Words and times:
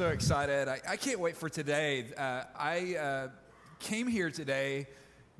so 0.00 0.08
excited. 0.08 0.66
I, 0.66 0.80
I 0.88 0.96
can't 0.96 1.20
wait 1.20 1.36
for 1.36 1.50
today. 1.50 2.06
Uh, 2.16 2.44
I 2.58 2.96
uh, 2.96 3.28
came 3.80 4.08
here 4.08 4.30
today 4.30 4.86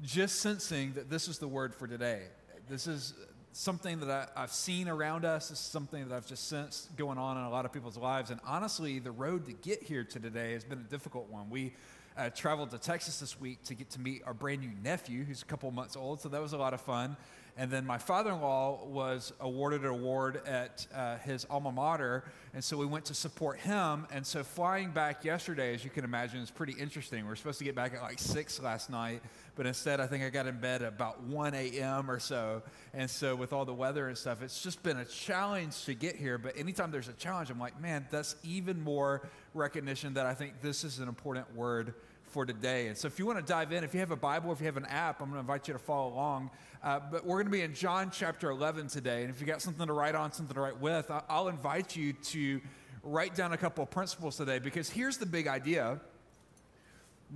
just 0.02 0.42
sensing 0.42 0.92
that 0.96 1.08
this 1.08 1.28
is 1.28 1.38
the 1.38 1.48
word 1.48 1.74
for 1.74 1.86
today. 1.86 2.24
This 2.68 2.86
is 2.86 3.14
something 3.54 4.00
that 4.00 4.32
I, 4.36 4.40
have 4.42 4.52
seen 4.52 4.86
around 4.86 5.24
us. 5.24 5.48
This 5.48 5.60
is 5.60 5.64
something 5.64 6.06
that 6.06 6.14
I've 6.14 6.26
just 6.26 6.46
sensed 6.46 6.94
going 6.98 7.16
on 7.16 7.38
in 7.38 7.44
a 7.44 7.48
lot 7.48 7.64
of 7.64 7.72
people's 7.72 7.96
lives. 7.96 8.28
And 8.28 8.38
honestly, 8.46 8.98
the 8.98 9.12
road 9.12 9.46
to 9.46 9.54
get 9.54 9.82
here 9.82 10.04
to 10.04 10.20
today 10.20 10.52
has 10.52 10.62
been 10.62 10.80
a 10.80 10.90
difficult 10.90 11.30
one. 11.30 11.48
We 11.48 11.72
uh, 12.18 12.28
traveled 12.28 12.70
to 12.72 12.78
Texas 12.78 13.18
this 13.18 13.40
week 13.40 13.62
to 13.64 13.74
get 13.74 13.88
to 13.92 13.98
meet 13.98 14.20
our 14.26 14.34
brand 14.34 14.60
new 14.60 14.72
nephew, 14.84 15.24
who's 15.24 15.40
a 15.40 15.46
couple 15.46 15.70
months 15.70 15.96
old. 15.96 16.20
So 16.20 16.28
that 16.28 16.42
was 16.42 16.52
a 16.52 16.58
lot 16.58 16.74
of 16.74 16.82
fun. 16.82 17.16
And 17.56 17.70
then 17.70 17.86
my 17.86 17.98
father 17.98 18.32
in 18.32 18.40
law 18.40 18.84
was 18.86 19.32
awarded 19.40 19.82
an 19.82 19.88
award 19.88 20.40
at 20.46 20.86
uh, 20.94 21.18
his 21.18 21.46
alma 21.50 21.72
mater. 21.72 22.24
And 22.54 22.62
so 22.62 22.76
we 22.76 22.86
went 22.86 23.04
to 23.06 23.14
support 23.14 23.60
him. 23.60 24.06
And 24.12 24.26
so 24.26 24.42
flying 24.42 24.90
back 24.90 25.24
yesterday, 25.24 25.74
as 25.74 25.84
you 25.84 25.90
can 25.90 26.04
imagine, 26.04 26.40
is 26.40 26.50
pretty 26.50 26.72
interesting. 26.72 27.24
We 27.26 27.32
are 27.32 27.36
supposed 27.36 27.58
to 27.58 27.64
get 27.64 27.74
back 27.74 27.94
at 27.94 28.02
like 28.02 28.18
6 28.18 28.62
last 28.62 28.90
night, 28.90 29.22
but 29.56 29.66
instead 29.66 30.00
I 30.00 30.06
think 30.06 30.24
I 30.24 30.30
got 30.30 30.46
in 30.46 30.58
bed 30.58 30.82
at 30.82 30.88
about 30.88 31.22
1 31.22 31.54
a.m. 31.54 32.10
or 32.10 32.18
so. 32.18 32.62
And 32.94 33.08
so 33.08 33.36
with 33.36 33.52
all 33.52 33.64
the 33.64 33.74
weather 33.74 34.08
and 34.08 34.16
stuff, 34.16 34.42
it's 34.42 34.62
just 34.62 34.82
been 34.82 34.98
a 34.98 35.04
challenge 35.04 35.84
to 35.84 35.94
get 35.94 36.16
here. 36.16 36.38
But 36.38 36.56
anytime 36.56 36.90
there's 36.90 37.08
a 37.08 37.12
challenge, 37.14 37.50
I'm 37.50 37.60
like, 37.60 37.80
man, 37.80 38.06
that's 38.10 38.36
even 38.42 38.80
more 38.80 39.28
recognition 39.54 40.14
that 40.14 40.26
I 40.26 40.34
think 40.34 40.60
this 40.60 40.84
is 40.84 40.98
an 40.98 41.08
important 41.08 41.54
word 41.54 41.94
for 42.30 42.46
today. 42.46 42.88
And 42.88 42.96
so, 42.96 43.06
if 43.06 43.18
you 43.18 43.26
want 43.26 43.38
to 43.38 43.44
dive 43.44 43.72
in, 43.72 43.84
if 43.84 43.94
you 43.94 44.00
have 44.00 44.10
a 44.10 44.16
Bible, 44.16 44.52
if 44.52 44.60
you 44.60 44.66
have 44.66 44.76
an 44.76 44.86
app, 44.86 45.20
I'm 45.20 45.28
going 45.30 45.36
to 45.36 45.40
invite 45.40 45.68
you 45.68 45.74
to 45.74 45.80
follow 45.80 46.12
along. 46.12 46.50
Uh, 46.82 47.00
but 47.10 47.26
we're 47.26 47.36
going 47.36 47.46
to 47.46 47.50
be 47.52 47.62
in 47.62 47.74
John 47.74 48.10
chapter 48.10 48.50
11 48.50 48.88
today. 48.88 49.22
And 49.22 49.30
if 49.30 49.40
you 49.40 49.46
got 49.46 49.60
something 49.60 49.86
to 49.86 49.92
write 49.92 50.14
on, 50.14 50.32
something 50.32 50.54
to 50.54 50.60
write 50.60 50.80
with, 50.80 51.10
I'll 51.28 51.48
invite 51.48 51.94
you 51.94 52.12
to 52.12 52.60
write 53.02 53.34
down 53.34 53.52
a 53.52 53.56
couple 53.56 53.84
of 53.84 53.90
principles 53.90 54.36
today 54.36 54.58
because 54.58 54.88
here's 54.88 55.18
the 55.18 55.26
big 55.26 55.46
idea. 55.46 56.00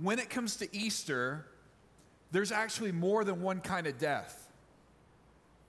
When 0.01 0.19
it 0.19 0.29
comes 0.29 0.57
to 0.57 0.75
Easter, 0.75 1.45
there's 2.31 2.51
actually 2.51 2.91
more 2.91 3.23
than 3.23 3.41
one 3.41 3.61
kind 3.61 3.87
of 3.87 3.97
death. 3.97 4.47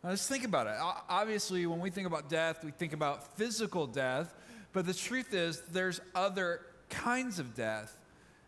Now, 0.02 0.10
let's 0.10 0.26
think 0.26 0.44
about 0.44 0.66
it. 0.66 0.74
Obviously, 1.08 1.66
when 1.66 1.80
we 1.80 1.90
think 1.90 2.06
about 2.06 2.28
death, 2.28 2.64
we 2.64 2.70
think 2.70 2.92
about 2.92 3.36
physical 3.36 3.86
death, 3.86 4.34
but 4.72 4.86
the 4.86 4.94
truth 4.94 5.34
is, 5.34 5.62
there's 5.72 6.00
other 6.14 6.60
kinds 6.90 7.38
of 7.38 7.54
death. 7.54 7.96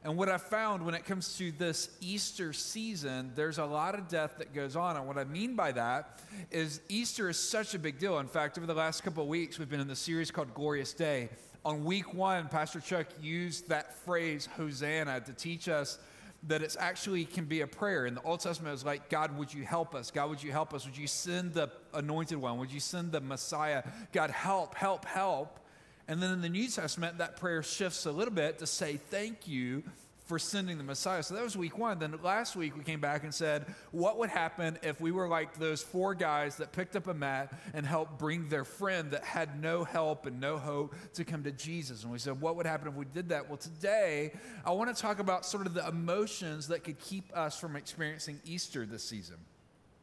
And 0.08 0.16
what 0.16 0.30
I 0.30 0.38
found 0.38 0.86
when 0.86 0.94
it 0.94 1.04
comes 1.04 1.36
to 1.36 1.52
this 1.52 1.90
Easter 2.00 2.54
season, 2.54 3.30
there's 3.34 3.58
a 3.58 3.64
lot 3.66 3.94
of 3.94 4.08
death 4.08 4.36
that 4.38 4.54
goes 4.54 4.74
on. 4.74 4.96
And 4.96 5.06
what 5.06 5.18
I 5.18 5.24
mean 5.24 5.54
by 5.54 5.70
that 5.72 6.20
is 6.50 6.80
Easter 6.88 7.28
is 7.28 7.38
such 7.38 7.74
a 7.74 7.78
big 7.78 7.98
deal. 7.98 8.18
In 8.18 8.26
fact, 8.26 8.56
over 8.56 8.66
the 8.66 8.72
last 8.72 9.02
couple 9.02 9.22
of 9.22 9.28
weeks, 9.28 9.58
we've 9.58 9.68
been 9.68 9.80
in 9.80 9.86
the 9.86 9.94
series 9.94 10.30
called 10.30 10.54
Glorious 10.54 10.94
Day. 10.94 11.28
On 11.62 11.84
week 11.84 12.14
one, 12.14 12.48
Pastor 12.48 12.80
Chuck 12.80 13.06
used 13.20 13.68
that 13.68 13.98
phrase, 13.98 14.48
Hosanna, 14.56 15.20
to 15.20 15.32
teach 15.34 15.68
us 15.68 15.98
that 16.44 16.62
it 16.62 16.74
actually 16.80 17.26
can 17.26 17.44
be 17.44 17.60
a 17.60 17.66
prayer. 17.66 18.06
In 18.06 18.14
the 18.14 18.22
Old 18.22 18.40
Testament, 18.40 18.70
it 18.70 18.72
was 18.72 18.86
like, 18.86 19.10
God, 19.10 19.36
would 19.36 19.52
you 19.52 19.64
help 19.64 19.94
us? 19.94 20.10
God, 20.10 20.30
would 20.30 20.42
you 20.42 20.52
help 20.52 20.72
us? 20.72 20.86
Would 20.86 20.96
you 20.96 21.06
send 21.06 21.52
the 21.52 21.70
anointed 21.92 22.38
one? 22.38 22.56
Would 22.56 22.72
you 22.72 22.80
send 22.80 23.12
the 23.12 23.20
Messiah? 23.20 23.82
God, 24.12 24.30
help, 24.30 24.74
help, 24.74 25.04
help. 25.04 25.60
And 26.08 26.22
then 26.22 26.32
in 26.32 26.40
the 26.40 26.48
New 26.48 26.68
Testament, 26.68 27.18
that 27.18 27.36
prayer 27.36 27.62
shifts 27.62 28.06
a 28.06 28.10
little 28.10 28.32
bit 28.32 28.58
to 28.58 28.66
say 28.66 28.96
thank 28.96 29.46
you 29.46 29.82
for 30.24 30.38
sending 30.38 30.76
the 30.76 30.84
Messiah. 30.84 31.22
So 31.22 31.34
that 31.34 31.42
was 31.42 31.56
week 31.56 31.78
one. 31.78 31.98
Then 31.98 32.14
last 32.22 32.54
week 32.54 32.76
we 32.76 32.84
came 32.84 33.00
back 33.00 33.24
and 33.24 33.34
said, 33.34 33.64
what 33.92 34.18
would 34.18 34.28
happen 34.28 34.78
if 34.82 35.00
we 35.00 35.10
were 35.10 35.26
like 35.26 35.58
those 35.58 35.82
four 35.82 36.14
guys 36.14 36.56
that 36.56 36.72
picked 36.72 36.96
up 36.96 37.06
a 37.06 37.14
mat 37.14 37.52
and 37.72 37.86
helped 37.86 38.18
bring 38.18 38.48
their 38.48 38.64
friend 38.64 39.10
that 39.12 39.24
had 39.24 39.60
no 39.62 39.84
help 39.84 40.26
and 40.26 40.38
no 40.38 40.58
hope 40.58 40.94
to 41.14 41.24
come 41.24 41.44
to 41.44 41.52
Jesus? 41.52 42.02
And 42.02 42.12
we 42.12 42.18
said, 42.18 42.40
what 42.40 42.56
would 42.56 42.66
happen 42.66 42.88
if 42.88 42.94
we 42.94 43.06
did 43.06 43.30
that? 43.30 43.48
Well, 43.48 43.56
today 43.56 44.32
I 44.66 44.72
want 44.72 44.94
to 44.94 45.00
talk 45.00 45.18
about 45.18 45.46
sort 45.46 45.66
of 45.66 45.72
the 45.72 45.86
emotions 45.88 46.68
that 46.68 46.84
could 46.84 46.98
keep 46.98 47.34
us 47.34 47.58
from 47.58 47.74
experiencing 47.74 48.38
Easter 48.44 48.84
this 48.84 49.04
season 49.04 49.36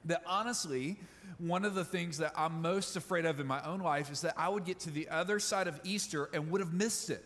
that 0.06 0.24
honestly, 0.26 0.98
one 1.38 1.66
of 1.66 1.76
the 1.76 1.84
things 1.84 2.18
that 2.20 2.34
I'm 2.36 2.62
most 2.62 2.96
afraid 2.96 3.26
of 3.26 3.40
in 3.40 3.48
my 3.48 3.62
own 3.64 3.80
life 3.80 4.12
is 4.12 4.22
that 4.22 4.34
I 4.38 4.50
would 4.50 4.66
get 4.66 4.80
to 4.82 4.92
the 4.92 5.10
other 5.10 5.40
side 5.40 5.68
of 5.68 5.80
Easter 5.84 6.30
and 6.34 6.50
would 6.52 6.62
have 6.62 6.74
missed 6.74 7.10
it. 7.10 7.24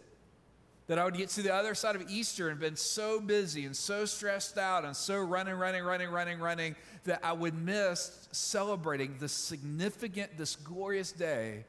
That 0.87 0.97
I 0.97 1.05
would 1.05 1.15
get 1.15 1.29
to 1.29 1.43
the 1.43 1.53
other 1.53 1.75
side 1.75 1.95
of 1.95 2.09
Easter 2.09 2.49
and 2.49 2.59
been 2.59 2.75
so 2.75 3.19
busy 3.19 3.65
and 3.65 3.75
so 3.75 4.05
stressed 4.05 4.57
out 4.57 4.85
and 4.85 4.95
so 4.95 5.19
running, 5.19 5.53
running, 5.53 5.83
running, 5.83 6.09
running, 6.09 6.39
running 6.39 6.75
that 7.03 7.19
I 7.21 7.33
would 7.33 7.53
miss 7.53 8.27
celebrating 8.31 9.15
this 9.19 9.31
significant, 9.31 10.35
this 10.35 10.55
glorious 10.55 11.11
day 11.11 11.65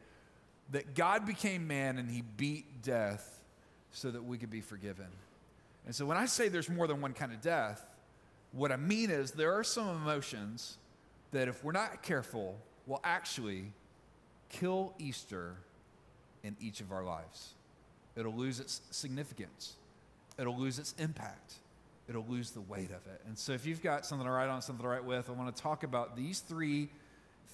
that 0.71 0.95
God 0.95 1.27
became 1.27 1.67
man 1.67 1.99
and 1.99 2.11
he 2.11 2.23
beat 2.23 2.83
death 2.83 3.41
so 3.93 4.11
that 4.11 4.25
we 4.25 4.39
could 4.39 4.51
be 4.51 4.63
forgiven. 4.63 5.09
And 5.85 5.95
so 5.95 6.07
when 6.07 6.17
I 6.17 6.25
say 6.25 6.49
there's 6.49 6.71
more 6.71 6.87
than 6.87 7.03
one 7.03 7.13
kind 7.13 7.33
of 7.33 7.43
death, 7.43 7.85
what 8.53 8.73
I 8.73 8.77
mean 8.77 9.11
is 9.11 9.33
there 9.33 9.53
are 9.53 9.65
some 9.65 9.89
emotions 9.89 10.79
that 11.33 11.49
if 11.49 11.63
we're 11.65 11.73
not 11.73 12.03
careful, 12.03 12.59
will 12.87 13.01
actually 13.05 13.73
kill 14.49 14.95
Easter 14.99 15.57
in 16.43 16.57
each 16.61 16.81
of 16.81 16.93
our 16.93 17.05
lives. 17.05 17.55
It'll 18.17 18.35
lose 18.35 18.61
its 18.61 18.83
significance, 18.91 19.75
it'll 20.39 20.57
lose 20.57 20.79
its 20.79 20.95
impact, 20.99 21.55
it'll 22.09 22.27
lose 22.29 22.51
the 22.51 22.61
weight 22.61 22.91
of 22.91 23.07
it. 23.07 23.21
And 23.27 23.39
so, 23.39 23.53
if 23.53 23.67
you've 23.67 23.83
got 23.83 24.05
something 24.05 24.27
to 24.27 24.33
write 24.33 24.49
on, 24.49 24.61
something 24.63 24.83
to 24.83 24.89
write 24.89 25.05
with, 25.05 25.29
I 25.29 25.33
want 25.33 25.55
to 25.55 25.63
talk 25.63 25.85
about 25.85 26.17
these 26.17 26.41
three 26.41 26.89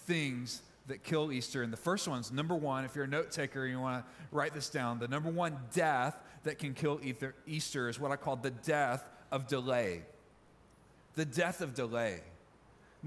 things 0.07 0.63
that 0.87 1.03
kill 1.03 1.33
Easter. 1.33 1.63
And 1.63 1.73
the 1.73 1.77
first 1.77 2.09
one's 2.09 2.33
number 2.33 2.55
one, 2.55 2.85
if 2.85 2.95
you're 2.95 3.05
a 3.05 3.09
note 3.09 3.31
taker 3.31 3.65
and 3.65 3.73
you 3.73 3.81
want 3.81 4.05
to 4.05 4.13
write 4.35 4.55
this 4.55 4.71
down, 4.71 4.99
the 4.99 5.09
number 5.09 5.31
one 5.31 5.59
death 5.75 6.17
that 6.45 6.59
can 6.59 6.75
kill 6.75 7.01
Easter 7.47 7.89
is 7.89 7.99
what 7.99 8.13
I 8.13 8.17
call 8.17 8.37
the 8.37 8.51
death 8.51 9.05
of 9.33 9.49
delay. 9.49 10.03
The 11.17 11.25
death 11.25 11.61
of 11.61 11.75
delay. 11.75 12.21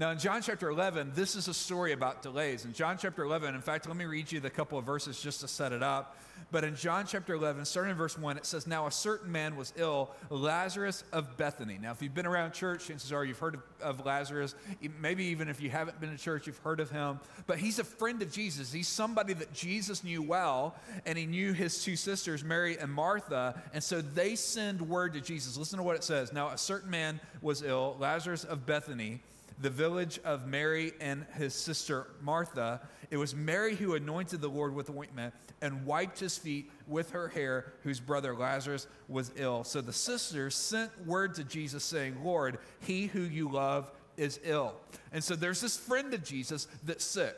Now, 0.00 0.12
in 0.12 0.18
John 0.18 0.40
chapter 0.40 0.70
11, 0.70 1.12
this 1.14 1.36
is 1.36 1.46
a 1.46 1.52
story 1.52 1.92
about 1.92 2.22
delays. 2.22 2.64
In 2.64 2.72
John 2.72 2.96
chapter 2.96 3.22
11, 3.22 3.54
in 3.54 3.60
fact, 3.60 3.86
let 3.86 3.98
me 3.98 4.06
read 4.06 4.32
you 4.32 4.40
the 4.40 4.48
couple 4.48 4.78
of 4.78 4.86
verses 4.86 5.20
just 5.20 5.42
to 5.42 5.48
set 5.48 5.72
it 5.72 5.82
up. 5.82 6.16
But 6.50 6.64
in 6.64 6.74
John 6.74 7.04
chapter 7.06 7.34
11, 7.34 7.66
starting 7.66 7.90
in 7.90 7.98
verse 7.98 8.16
1, 8.16 8.38
it 8.38 8.46
says, 8.46 8.66
Now 8.66 8.86
a 8.86 8.90
certain 8.90 9.30
man 9.30 9.56
was 9.56 9.74
ill, 9.76 10.10
Lazarus 10.30 11.04
of 11.12 11.36
Bethany. 11.36 11.76
Now, 11.78 11.90
if 11.90 12.00
you've 12.00 12.14
been 12.14 12.24
around 12.24 12.52
church, 12.52 12.88
chances 12.88 13.12
are 13.12 13.26
you've 13.26 13.38
heard 13.38 13.56
of, 13.56 13.62
of 13.82 14.06
Lazarus. 14.06 14.54
Maybe 15.02 15.26
even 15.26 15.50
if 15.50 15.60
you 15.60 15.68
haven't 15.68 16.00
been 16.00 16.16
to 16.16 16.16
church, 16.16 16.46
you've 16.46 16.56
heard 16.56 16.80
of 16.80 16.90
him. 16.90 17.20
But 17.46 17.58
he's 17.58 17.78
a 17.78 17.84
friend 17.84 18.22
of 18.22 18.32
Jesus. 18.32 18.72
He's 18.72 18.88
somebody 18.88 19.34
that 19.34 19.52
Jesus 19.52 20.02
knew 20.02 20.22
well, 20.22 20.76
and 21.04 21.18
he 21.18 21.26
knew 21.26 21.52
his 21.52 21.84
two 21.84 21.96
sisters, 21.96 22.42
Mary 22.42 22.78
and 22.78 22.90
Martha. 22.90 23.62
And 23.74 23.84
so 23.84 24.00
they 24.00 24.34
send 24.34 24.80
word 24.80 25.12
to 25.12 25.20
Jesus. 25.20 25.58
Listen 25.58 25.76
to 25.76 25.82
what 25.82 25.96
it 25.96 26.04
says. 26.04 26.32
Now, 26.32 26.48
a 26.48 26.56
certain 26.56 26.88
man 26.88 27.20
was 27.42 27.62
ill, 27.62 27.98
Lazarus 28.00 28.44
of 28.44 28.64
Bethany 28.64 29.20
the 29.60 29.70
village 29.70 30.18
of 30.24 30.46
Mary 30.46 30.92
and 31.00 31.26
his 31.36 31.54
sister 31.54 32.08
Martha. 32.22 32.80
It 33.10 33.18
was 33.18 33.34
Mary 33.34 33.74
who 33.74 33.94
anointed 33.94 34.40
the 34.40 34.48
Lord 34.48 34.74
with 34.74 34.88
ointment 34.90 35.34
and 35.60 35.84
wiped 35.84 36.18
his 36.18 36.38
feet 36.38 36.70
with 36.86 37.10
her 37.10 37.28
hair, 37.28 37.72
whose 37.82 38.00
brother 38.00 38.34
Lazarus 38.34 38.86
was 39.08 39.32
ill. 39.36 39.64
So 39.64 39.80
the 39.80 39.92
sisters 39.92 40.54
sent 40.54 40.90
word 41.06 41.34
to 41.34 41.44
Jesus 41.44 41.84
saying, 41.84 42.16
Lord, 42.24 42.58
he 42.80 43.06
who 43.06 43.20
you 43.20 43.50
love 43.50 43.90
is 44.16 44.40
ill. 44.44 44.74
And 45.12 45.22
so 45.22 45.36
there's 45.36 45.60
this 45.60 45.76
friend 45.76 46.14
of 46.14 46.24
Jesus 46.24 46.66
that's 46.84 47.04
sick. 47.04 47.36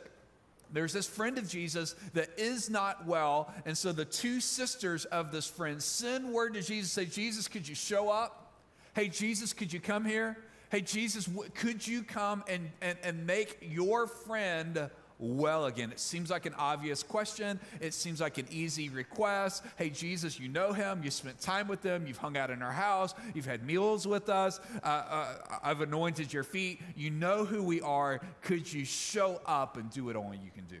There's 0.71 0.93
this 0.93 1.07
friend 1.07 1.37
of 1.37 1.47
Jesus 1.47 1.95
that 2.13 2.29
is 2.37 2.69
not 2.69 3.05
well. 3.05 3.53
And 3.65 3.77
so 3.77 3.91
the 3.91 4.05
two 4.05 4.39
sisters 4.39 5.05
of 5.05 5.31
this 5.31 5.45
friend 5.45 5.81
send 5.81 6.29
word 6.29 6.55
to 6.55 6.61
Jesus, 6.61 6.91
say, 6.91 7.05
Jesus, 7.05 7.47
could 7.47 7.67
you 7.67 7.75
show 7.75 8.09
up? 8.09 8.53
Hey, 8.95 9.07
Jesus, 9.07 9.53
could 9.53 9.71
you 9.73 9.79
come 9.79 10.05
here? 10.05 10.37
Hey, 10.73 10.81
Jesus, 10.81 11.29
could 11.53 11.85
you 11.85 12.01
come 12.01 12.43
and, 12.47 12.71
and, 12.81 12.97
and 13.03 13.27
make 13.27 13.59
your 13.61 14.07
friend 14.07 14.89
well 15.19 15.67
again? 15.67 15.91
It 15.91 15.99
seems 15.99 16.31
like 16.31 16.47
an 16.47 16.55
obvious 16.55 17.03
question. 17.03 17.59
It 17.79 17.93
seems 17.93 18.19
like 18.19 18.39
an 18.39 18.47
easy 18.49 18.89
request. 18.89 19.63
Hey, 19.77 19.91
Jesus, 19.91 20.39
you 20.39 20.47
know 20.47 20.73
him. 20.73 21.03
You 21.03 21.11
spent 21.11 21.39
time 21.39 21.67
with 21.67 21.83
him. 21.83 22.07
You've 22.07 22.17
hung 22.17 22.37
out 22.37 22.49
in 22.49 22.63
our 22.63 22.71
house. 22.71 23.13
You've 23.35 23.45
had 23.45 23.63
meals 23.63 24.07
with 24.07 24.29
us. 24.29 24.59
Uh, 24.83 24.87
uh, 24.87 25.35
I've 25.63 25.81
anointed 25.81 26.33
your 26.33 26.43
feet. 26.43 26.81
You 26.95 27.11
know 27.11 27.45
who 27.45 27.61
we 27.61 27.79
are. 27.81 28.19
Could 28.41 28.73
you 28.73 28.83
show 28.83 29.41
up 29.45 29.77
and 29.77 29.91
do 29.91 30.05
what 30.05 30.15
only 30.15 30.37
you 30.37 30.49
can 30.55 30.65
do? 30.65 30.79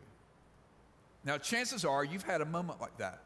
Now, 1.23 1.37
chances 1.37 1.85
are 1.85 2.03
you've 2.03 2.23
had 2.23 2.41
a 2.41 2.45
moment 2.45 2.81
like 2.81 2.97
that 2.97 3.19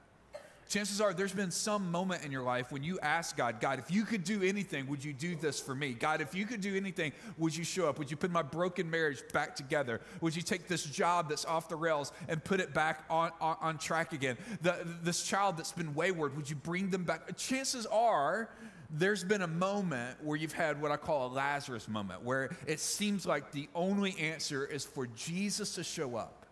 chances 0.67 1.01
are 1.01 1.13
there's 1.13 1.33
been 1.33 1.51
some 1.51 1.91
moment 1.91 2.23
in 2.23 2.31
your 2.31 2.43
life 2.43 2.71
when 2.71 2.83
you 2.83 2.99
ask 3.01 3.35
God, 3.35 3.59
God, 3.59 3.79
if 3.79 3.91
you 3.91 4.03
could 4.03 4.23
do 4.23 4.43
anything, 4.43 4.87
would 4.87 5.03
you 5.03 5.13
do 5.13 5.35
this 5.35 5.59
for 5.59 5.75
me? 5.75 5.93
God, 5.93 6.21
if 6.21 6.35
you 6.35 6.45
could 6.45 6.61
do 6.61 6.75
anything, 6.75 7.11
would 7.37 7.55
you 7.55 7.63
show 7.63 7.87
up? 7.87 7.99
Would 7.99 8.11
you 8.11 8.17
put 8.17 8.31
my 8.31 8.41
broken 8.41 8.89
marriage 8.89 9.21
back 9.33 9.55
together? 9.55 10.01
Would 10.21 10.35
you 10.35 10.41
take 10.41 10.67
this 10.67 10.83
job 10.83 11.29
that's 11.29 11.45
off 11.45 11.69
the 11.69 11.75
rails 11.75 12.11
and 12.27 12.43
put 12.43 12.59
it 12.59 12.73
back 12.73 13.05
on, 13.09 13.31
on, 13.39 13.57
on 13.61 13.77
track 13.77 14.13
again? 14.13 14.37
The, 14.61 14.85
this 15.01 15.23
child 15.23 15.57
that's 15.57 15.71
been 15.71 15.93
wayward, 15.93 16.35
would 16.35 16.49
you 16.49 16.55
bring 16.55 16.89
them 16.89 17.03
back? 17.03 17.37
Chances 17.37 17.85
are 17.87 18.49
there's 18.89 19.23
been 19.23 19.41
a 19.41 19.47
moment 19.47 20.23
where 20.23 20.37
you've 20.37 20.53
had 20.53 20.81
what 20.81 20.91
I 20.91 20.97
call 20.97 21.27
a 21.27 21.31
Lazarus 21.33 21.87
moment, 21.87 22.23
where 22.23 22.55
it 22.65 22.79
seems 22.79 23.25
like 23.25 23.51
the 23.51 23.67
only 23.75 24.17
answer 24.17 24.65
is 24.65 24.85
for 24.85 25.07
Jesus 25.07 25.75
to 25.75 25.83
show 25.83 26.15
up. 26.15 26.45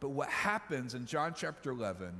But 0.00 0.10
what 0.10 0.28
happens 0.30 0.94
in 0.94 1.04
John 1.04 1.34
chapter 1.36 1.70
11 1.70 2.14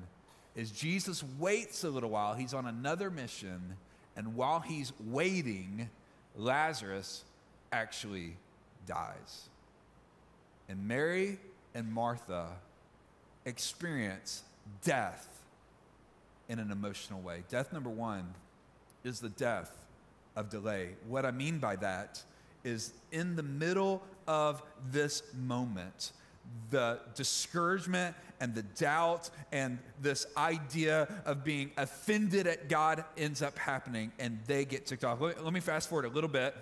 is 0.60 0.70
Jesus 0.70 1.24
waits 1.38 1.84
a 1.84 1.88
little 1.88 2.10
while. 2.10 2.34
He's 2.34 2.52
on 2.52 2.66
another 2.66 3.10
mission, 3.10 3.76
and 4.14 4.36
while 4.36 4.60
he's 4.60 4.92
waiting, 5.00 5.88
Lazarus 6.36 7.24
actually 7.72 8.36
dies. 8.86 9.48
And 10.68 10.86
Mary 10.86 11.38
and 11.74 11.90
Martha 11.90 12.48
experience 13.46 14.42
death 14.84 15.28
in 16.50 16.58
an 16.58 16.70
emotional 16.70 17.22
way. 17.22 17.42
Death 17.48 17.72
number 17.72 17.88
one 17.88 18.34
is 19.02 19.18
the 19.18 19.30
death 19.30 19.72
of 20.36 20.50
delay. 20.50 20.90
What 21.08 21.24
I 21.24 21.30
mean 21.30 21.58
by 21.58 21.76
that 21.76 22.22
is 22.64 22.92
in 23.12 23.34
the 23.34 23.42
middle 23.42 24.02
of 24.28 24.62
this 24.90 25.22
moment, 25.34 26.12
the 26.70 27.00
discouragement 27.14 28.14
and 28.40 28.54
the 28.54 28.62
doubt 28.62 29.30
and 29.52 29.78
this 30.00 30.26
idea 30.36 31.08
of 31.24 31.44
being 31.44 31.70
offended 31.76 32.46
at 32.46 32.68
God 32.68 33.04
ends 33.16 33.42
up 33.42 33.58
happening 33.58 34.12
and 34.18 34.38
they 34.46 34.64
get 34.64 34.86
ticked 34.86 35.04
off. 35.04 35.20
Let, 35.20 35.44
let 35.44 35.52
me 35.52 35.60
fast 35.60 35.88
forward 35.88 36.06
a 36.06 36.08
little 36.08 36.30
bit 36.30 36.54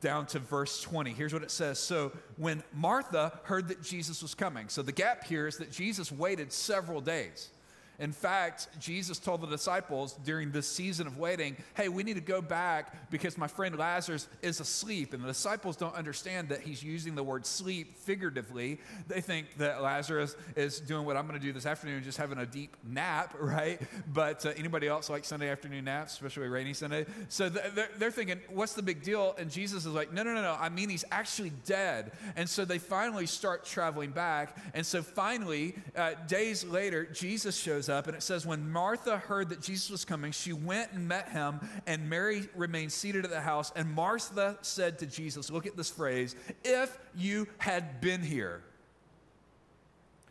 down 0.00 0.26
to 0.26 0.38
verse 0.38 0.80
20. 0.80 1.12
Here's 1.12 1.32
what 1.32 1.42
it 1.42 1.50
says. 1.50 1.78
So 1.78 2.12
when 2.36 2.62
Martha 2.72 3.40
heard 3.44 3.68
that 3.68 3.82
Jesus 3.82 4.22
was 4.22 4.34
coming, 4.34 4.68
so 4.68 4.82
the 4.82 4.92
gap 4.92 5.24
here 5.24 5.46
is 5.46 5.58
that 5.58 5.72
Jesus 5.72 6.12
waited 6.12 6.52
several 6.52 7.00
days. 7.00 7.50
In 7.98 8.12
fact, 8.12 8.68
Jesus 8.78 9.18
told 9.18 9.40
the 9.40 9.48
disciples 9.48 10.16
during 10.24 10.52
this 10.52 10.68
season 10.68 11.08
of 11.08 11.18
waiting, 11.18 11.56
hey, 11.74 11.88
we 11.88 12.04
need 12.04 12.14
to 12.14 12.20
go 12.20 12.40
back 12.40 13.10
because 13.10 13.36
my 13.36 13.48
friend 13.48 13.76
Lazarus 13.76 14.28
is 14.40 14.60
asleep. 14.60 15.14
And 15.14 15.22
the 15.24 15.28
disciples 15.28 15.76
don't 15.76 15.94
understand 15.96 16.50
that 16.50 16.60
he's 16.60 16.80
using 16.80 17.16
the 17.16 17.24
word 17.24 17.44
sleep 17.44 17.98
figuratively. 17.98 18.78
They 19.08 19.20
think 19.20 19.56
that 19.58 19.82
Lazarus 19.82 20.36
is 20.54 20.78
doing 20.78 21.06
what 21.06 21.16
I'm 21.16 21.26
going 21.26 21.40
to 21.40 21.44
do 21.44 21.52
this 21.52 21.66
afternoon, 21.66 22.04
just 22.04 22.18
having 22.18 22.38
a 22.38 22.46
deep 22.46 22.76
nap, 22.84 23.34
right? 23.40 23.80
But 24.12 24.46
uh, 24.46 24.50
anybody 24.56 24.86
else 24.86 25.10
like 25.10 25.24
Sunday 25.24 25.48
afternoon 25.48 25.84
naps, 25.84 26.12
especially 26.12 26.46
rainy 26.46 26.74
Sunday? 26.74 27.04
So 27.28 27.48
they're, 27.48 27.90
they're 27.98 28.10
thinking, 28.12 28.40
what's 28.48 28.74
the 28.74 28.82
big 28.82 29.02
deal? 29.02 29.34
And 29.38 29.50
Jesus 29.50 29.84
is 29.84 29.92
like, 29.92 30.12
no, 30.12 30.22
no, 30.22 30.34
no, 30.34 30.42
no. 30.42 30.56
I 30.60 30.68
mean, 30.68 30.88
he's 30.88 31.04
actually 31.10 31.50
dead. 31.66 32.12
And 32.36 32.48
so 32.48 32.64
they 32.64 32.78
finally 32.78 33.26
start 33.26 33.64
traveling 33.64 34.12
back. 34.12 34.56
And 34.72 34.86
so 34.86 35.02
finally, 35.02 35.74
uh, 35.96 36.12
days 36.28 36.64
later, 36.64 37.04
Jesus 37.04 37.56
shows 37.56 37.87
up, 37.88 38.06
and 38.06 38.16
it 38.16 38.22
says, 38.22 38.46
When 38.46 38.70
Martha 38.70 39.18
heard 39.18 39.48
that 39.50 39.60
Jesus 39.60 39.90
was 39.90 40.04
coming, 40.04 40.32
she 40.32 40.52
went 40.52 40.92
and 40.92 41.08
met 41.08 41.28
him, 41.30 41.60
and 41.86 42.08
Mary 42.08 42.48
remained 42.54 42.92
seated 42.92 43.24
at 43.24 43.30
the 43.30 43.40
house. 43.40 43.72
And 43.76 43.94
Martha 43.94 44.58
said 44.62 44.98
to 45.00 45.06
Jesus, 45.06 45.50
Look 45.50 45.66
at 45.66 45.76
this 45.76 45.90
phrase, 45.90 46.36
if 46.64 46.96
you 47.16 47.46
had 47.58 48.00
been 48.00 48.22
here. 48.22 48.62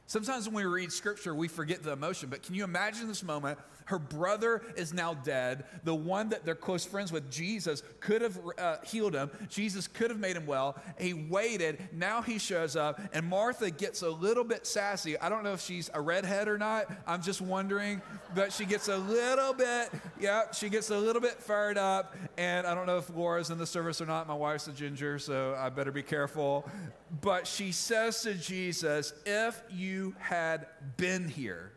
Sometimes 0.06 0.48
when 0.48 0.56
we 0.56 0.63
read 0.63 0.92
scripture, 0.92 1.36
we 1.36 1.50
forget 1.50 1.83
the 1.83 1.92
emotion, 1.92 2.30
but 2.30 2.42
can 2.42 2.56
you 2.56 2.63
imagine 2.63 3.07
this 3.07 3.24
moment 3.24 3.59
her 3.88 4.00
brother 4.00 4.62
is 4.75 4.94
now 4.94 5.13
dead. 5.13 5.66
The 5.84 5.95
one 5.95 6.30
that 6.30 6.45
they're 6.45 6.56
close 6.56 6.86
friends 6.86 7.12
with, 7.12 7.31
Jesus, 7.31 7.84
could 8.00 8.22
have 8.22 8.39
uh, 8.57 8.78
healed 8.84 9.16
him. 9.16 9.31
Jesus 9.50 9.88
could 9.88 10.10
have 10.10 10.19
made 10.19 10.36
him 10.36 10.45
well. 10.45 10.78
He 11.00 11.13
waited. 11.13 11.88
Now 11.94 12.22
he 12.22 12.38
shows 12.38 12.75
up, 12.75 13.00
and 13.13 13.25
Martha 13.25 13.72
gets 13.72 14.01
a 14.01 14.10
little 14.10 14.44
bit 14.44 14.68
sassy. 14.68 15.18
I 15.19 15.30
don't 15.30 15.44
know 15.44 15.54
if 15.54 15.62
she's 15.62 15.89
a 15.94 16.01
redhead 16.01 16.48
or 16.48 16.57
not. 16.57 16.92
I'm 17.07 17.22
just 17.22 17.42
wondering. 17.42 18.01
But 18.36 18.51
she 18.51 18.66
gets 18.66 18.89
a 18.89 18.98
little 18.98 19.54
bit, 19.54 19.90
yeah, 20.19 20.51
she 20.51 20.69
gets 20.69 20.90
a 20.90 20.98
little 20.98 21.22
bit 21.22 21.42
fired 21.42 21.78
up. 21.78 22.16
And 22.38 22.68
I 22.68 22.75
don't 22.75 22.88
know 22.88 22.98
if 22.98 23.10
Laura's 23.10 23.50
in 23.50 23.57
the 23.57 23.66
service 23.66 24.01
or 24.01 24.06
not. 24.06 24.28
My 24.28 24.33
wife's 24.33 24.68
a 24.68 24.74
ginger, 24.74 25.18
so 25.18 25.56
I 25.57 25.69
better 25.69 25.92
be 25.92 26.04
careful. 26.04 26.69
But 27.22 27.48
she 27.48 27.72
says 27.72 28.22
to 28.24 28.33
Jesus, 28.33 29.13
If 29.25 29.62
you 29.72 30.13
had 30.19 30.68
been 30.98 31.30
here, 31.30 31.72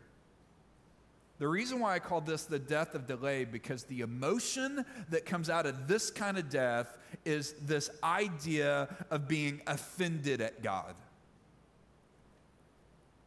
the 1.41 1.47
reason 1.47 1.79
why 1.79 1.95
I 1.95 1.97
call 1.97 2.21
this 2.21 2.43
the 2.43 2.59
death 2.59 2.93
of 2.93 3.07
delay 3.07 3.45
because 3.45 3.85
the 3.85 4.01
emotion 4.01 4.85
that 5.09 5.25
comes 5.25 5.49
out 5.49 5.65
of 5.65 5.87
this 5.87 6.11
kind 6.11 6.37
of 6.37 6.51
death 6.51 6.99
is 7.25 7.53
this 7.53 7.89
idea 8.03 8.87
of 9.09 9.27
being 9.27 9.59
offended 9.65 10.39
at 10.39 10.61
God. 10.61 10.93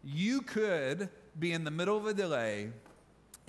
You 0.05 0.43
could 0.43 1.09
be 1.41 1.51
in 1.51 1.65
the 1.65 1.73
middle 1.73 1.97
of 1.97 2.07
a 2.07 2.15
delay 2.15 2.71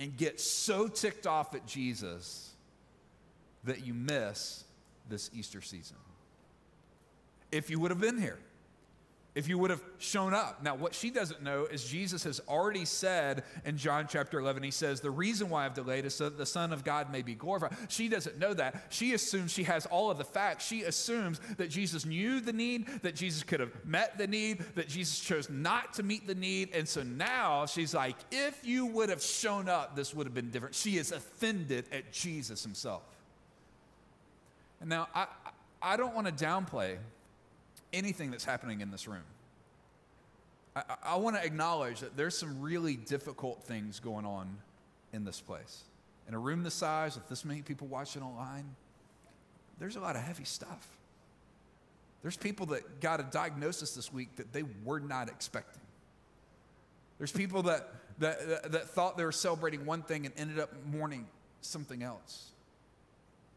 and 0.00 0.16
get 0.16 0.40
so 0.40 0.88
ticked 0.88 1.28
off 1.28 1.54
at 1.54 1.64
Jesus 1.64 2.50
that 3.62 3.86
you 3.86 3.94
miss 3.94 4.64
this 5.08 5.30
Easter 5.32 5.62
season. 5.62 5.98
If 7.52 7.70
you 7.70 7.78
would 7.78 7.92
have 7.92 8.00
been 8.00 8.20
here 8.20 8.40
if 9.36 9.46
you 9.48 9.58
would 9.58 9.68
have 9.68 9.82
shown 9.98 10.32
up. 10.32 10.62
Now, 10.62 10.74
what 10.74 10.94
she 10.94 11.10
doesn't 11.10 11.42
know 11.42 11.66
is 11.66 11.84
Jesus 11.84 12.24
has 12.24 12.40
already 12.48 12.86
said 12.86 13.44
in 13.66 13.76
John 13.76 14.06
chapter 14.08 14.40
11, 14.40 14.62
he 14.62 14.70
says, 14.70 15.02
The 15.02 15.10
reason 15.10 15.50
why 15.50 15.66
I've 15.66 15.74
delayed 15.74 16.06
is 16.06 16.14
so 16.14 16.24
that 16.24 16.38
the 16.38 16.46
Son 16.46 16.72
of 16.72 16.84
God 16.84 17.12
may 17.12 17.20
be 17.20 17.34
glorified. 17.34 17.76
She 17.88 18.08
doesn't 18.08 18.38
know 18.38 18.54
that. 18.54 18.86
She 18.88 19.12
assumes 19.12 19.52
she 19.52 19.64
has 19.64 19.84
all 19.84 20.10
of 20.10 20.16
the 20.16 20.24
facts. 20.24 20.66
She 20.66 20.84
assumes 20.84 21.38
that 21.58 21.68
Jesus 21.68 22.06
knew 22.06 22.40
the 22.40 22.54
need, 22.54 22.86
that 23.02 23.14
Jesus 23.14 23.42
could 23.42 23.60
have 23.60 23.72
met 23.84 24.16
the 24.16 24.26
need, 24.26 24.64
that 24.74 24.88
Jesus 24.88 25.20
chose 25.20 25.50
not 25.50 25.92
to 25.94 26.02
meet 26.02 26.26
the 26.26 26.34
need. 26.34 26.70
And 26.72 26.88
so 26.88 27.02
now 27.02 27.66
she's 27.66 27.92
like, 27.92 28.16
If 28.32 28.66
you 28.66 28.86
would 28.86 29.10
have 29.10 29.22
shown 29.22 29.68
up, 29.68 29.94
this 29.94 30.14
would 30.14 30.26
have 30.26 30.34
been 30.34 30.50
different. 30.50 30.74
She 30.74 30.96
is 30.96 31.12
offended 31.12 31.84
at 31.92 32.10
Jesus 32.10 32.62
himself. 32.62 33.02
And 34.80 34.88
now, 34.88 35.08
I, 35.14 35.26
I 35.82 35.98
don't 35.98 36.14
want 36.14 36.26
to 36.26 36.32
downplay 36.32 36.96
anything 37.96 38.30
that's 38.30 38.44
happening 38.44 38.80
in 38.80 38.90
this 38.90 39.08
room. 39.08 39.24
I, 40.76 40.82
I 41.02 41.16
want 41.16 41.36
to 41.36 41.44
acknowledge 41.44 42.00
that 42.00 42.16
there's 42.16 42.36
some 42.36 42.60
really 42.60 42.96
difficult 42.96 43.64
things 43.64 43.98
going 43.98 44.26
on 44.26 44.58
in 45.12 45.24
this 45.24 45.40
place. 45.40 45.82
In 46.28 46.34
a 46.34 46.38
room 46.38 46.62
this 46.62 46.74
size, 46.74 47.14
with 47.14 47.28
this 47.28 47.44
many 47.44 47.62
people 47.62 47.86
watching 47.86 48.22
online, 48.22 48.76
there's 49.78 49.96
a 49.96 50.00
lot 50.00 50.16
of 50.16 50.22
heavy 50.22 50.44
stuff. 50.44 50.88
There's 52.22 52.36
people 52.36 52.66
that 52.66 53.00
got 53.00 53.20
a 53.20 53.22
diagnosis 53.22 53.94
this 53.94 54.12
week 54.12 54.36
that 54.36 54.52
they 54.52 54.64
were 54.84 55.00
not 55.00 55.28
expecting. 55.28 55.82
There's 57.18 57.32
people 57.32 57.62
that, 57.64 57.88
that, 58.18 58.48
that, 58.48 58.72
that 58.72 58.90
thought 58.90 59.16
they 59.16 59.24
were 59.24 59.32
celebrating 59.32 59.86
one 59.86 60.02
thing 60.02 60.26
and 60.26 60.34
ended 60.36 60.58
up 60.58 60.72
mourning 60.92 61.26
something 61.60 62.02
else. 62.02 62.50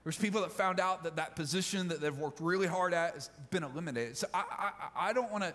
There's 0.10 0.18
people 0.18 0.42
that 0.42 0.52
found 0.52 0.80
out 0.80 1.04
that 1.04 1.18
that 1.18 1.36
position 1.36 1.90
that 1.90 2.02
they've 2.02 2.18
worked 2.18 2.40
really 2.40 2.66
hard 2.66 2.96
at 2.96 3.14
has 3.14 3.30
been 3.52 3.64
eliminated. 3.64 4.18
So 4.18 4.26
I, 4.34 4.44
I, 4.50 5.10
I 5.10 5.14
don't 5.14 5.32
want 5.32 5.44
to 5.44 5.54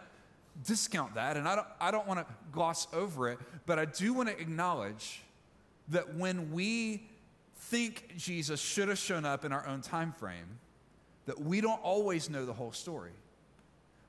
discount 0.64 1.16
that, 1.16 1.36
and 1.36 1.48
I 1.48 1.56
don't, 1.56 1.66
I 1.80 1.90
don't 1.90 2.06
want 2.06 2.20
to 2.20 2.34
gloss 2.52 2.86
over 2.92 3.28
it, 3.30 3.40
but 3.66 3.80
I 3.80 3.84
do 3.84 4.14
want 4.14 4.28
to 4.28 4.40
acknowledge 4.40 5.22
that 5.88 6.14
when 6.14 6.52
we 6.52 7.02
think 7.56 8.14
Jesus 8.16 8.60
should 8.60 8.86
have 8.86 8.98
shown 8.98 9.24
up 9.24 9.44
in 9.44 9.50
our 9.50 9.66
own 9.66 9.80
time 9.80 10.12
frame, 10.12 10.60
that 11.26 11.40
we 11.40 11.60
don't 11.60 11.82
always 11.82 12.30
know 12.30 12.46
the 12.46 12.52
whole 12.52 12.70
story. 12.70 13.10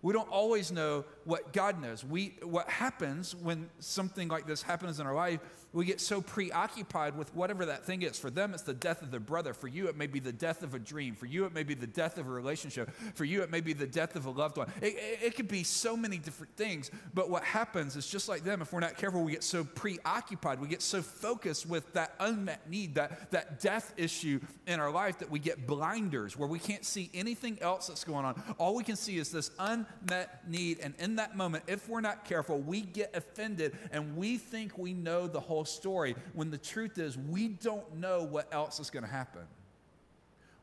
We 0.03 0.13
don't 0.13 0.29
always 0.29 0.71
know 0.71 1.05
what 1.23 1.53
God 1.53 1.81
knows. 1.81 2.05
We, 2.05 2.35
what 2.43 2.69
happens 2.69 3.33
when 3.33 3.67
something 3.79 4.27
like 4.27 4.45
this 4.45 4.61
happens 4.61 4.99
in 4.99 5.07
our 5.07 5.15
life, 5.15 5.39
we 5.75 5.85
get 5.85 6.01
so 6.01 6.21
preoccupied 6.21 7.17
with 7.17 7.33
whatever 7.35 7.65
that 7.67 7.85
thing 7.85 8.01
is. 8.01 8.17
For 8.17 8.29
them, 8.29 8.53
it's 8.53 8.63
the 8.63 8.73
death 8.73 9.01
of 9.01 9.11
their 9.11 9.19
brother. 9.19 9.53
For 9.53 9.67
you, 9.67 9.87
it 9.87 9.95
may 9.95 10.07
be 10.07 10.19
the 10.19 10.31
death 10.31 10.63
of 10.63 10.73
a 10.73 10.79
dream. 10.79 11.15
For 11.15 11.27
you, 11.27 11.45
it 11.45 11.53
may 11.53 11.63
be 11.63 11.75
the 11.75 11.87
death 11.87 12.17
of 12.17 12.27
a 12.27 12.31
relationship. 12.31 12.91
For 13.13 13.25
you, 13.25 13.43
it 13.43 13.51
may 13.51 13.61
be 13.61 13.73
the 13.73 13.87
death 13.87 14.15
of 14.15 14.25
a 14.25 14.31
loved 14.31 14.57
one. 14.57 14.71
It, 14.81 14.95
it, 14.95 15.19
it 15.23 15.35
could 15.35 15.47
be 15.47 15.63
so 15.63 15.95
many 15.95 16.17
different 16.17 16.55
things. 16.57 16.89
But 17.13 17.29
what 17.29 17.43
happens 17.43 17.95
is 17.95 18.07
just 18.07 18.27
like 18.27 18.43
them, 18.43 18.61
if 18.61 18.73
we're 18.73 18.79
not 18.79 18.97
careful, 18.97 19.23
we 19.23 19.31
get 19.33 19.43
so 19.43 19.63
preoccupied. 19.63 20.59
We 20.59 20.67
get 20.67 20.81
so 20.81 21.01
focused 21.01 21.67
with 21.67 21.93
that 21.93 22.15
unmet 22.19 22.69
need, 22.69 22.95
that, 22.95 23.31
that 23.31 23.59
death 23.59 23.93
issue 23.97 24.39
in 24.67 24.79
our 24.79 24.91
life, 24.91 25.19
that 25.19 25.29
we 25.29 25.39
get 25.39 25.67
blinders 25.67 26.37
where 26.37 26.49
we 26.49 26.59
can't 26.59 26.85
see 26.85 27.09
anything 27.13 27.57
else 27.61 27.87
that's 27.87 28.03
going 28.03 28.25
on. 28.25 28.41
All 28.57 28.75
we 28.75 28.83
can 28.83 28.95
see 28.95 29.17
is 29.17 29.31
this 29.31 29.51
unmet 29.59 29.85
unmet 30.15 30.49
need. 30.49 30.79
And 30.79 30.93
in 30.99 31.15
that 31.17 31.35
moment, 31.35 31.63
if 31.67 31.87
we're 31.89 32.01
not 32.01 32.25
careful, 32.25 32.59
we 32.59 32.81
get 32.81 33.15
offended 33.15 33.77
and 33.91 34.15
we 34.15 34.37
think 34.37 34.77
we 34.77 34.93
know 34.93 35.27
the 35.27 35.39
whole 35.39 35.64
story 35.65 36.15
when 36.33 36.51
the 36.51 36.57
truth 36.57 36.97
is 36.97 37.17
we 37.17 37.47
don't 37.47 37.97
know 37.97 38.23
what 38.23 38.53
else 38.53 38.79
is 38.79 38.89
going 38.89 39.03
to 39.03 39.09
happen. 39.09 39.41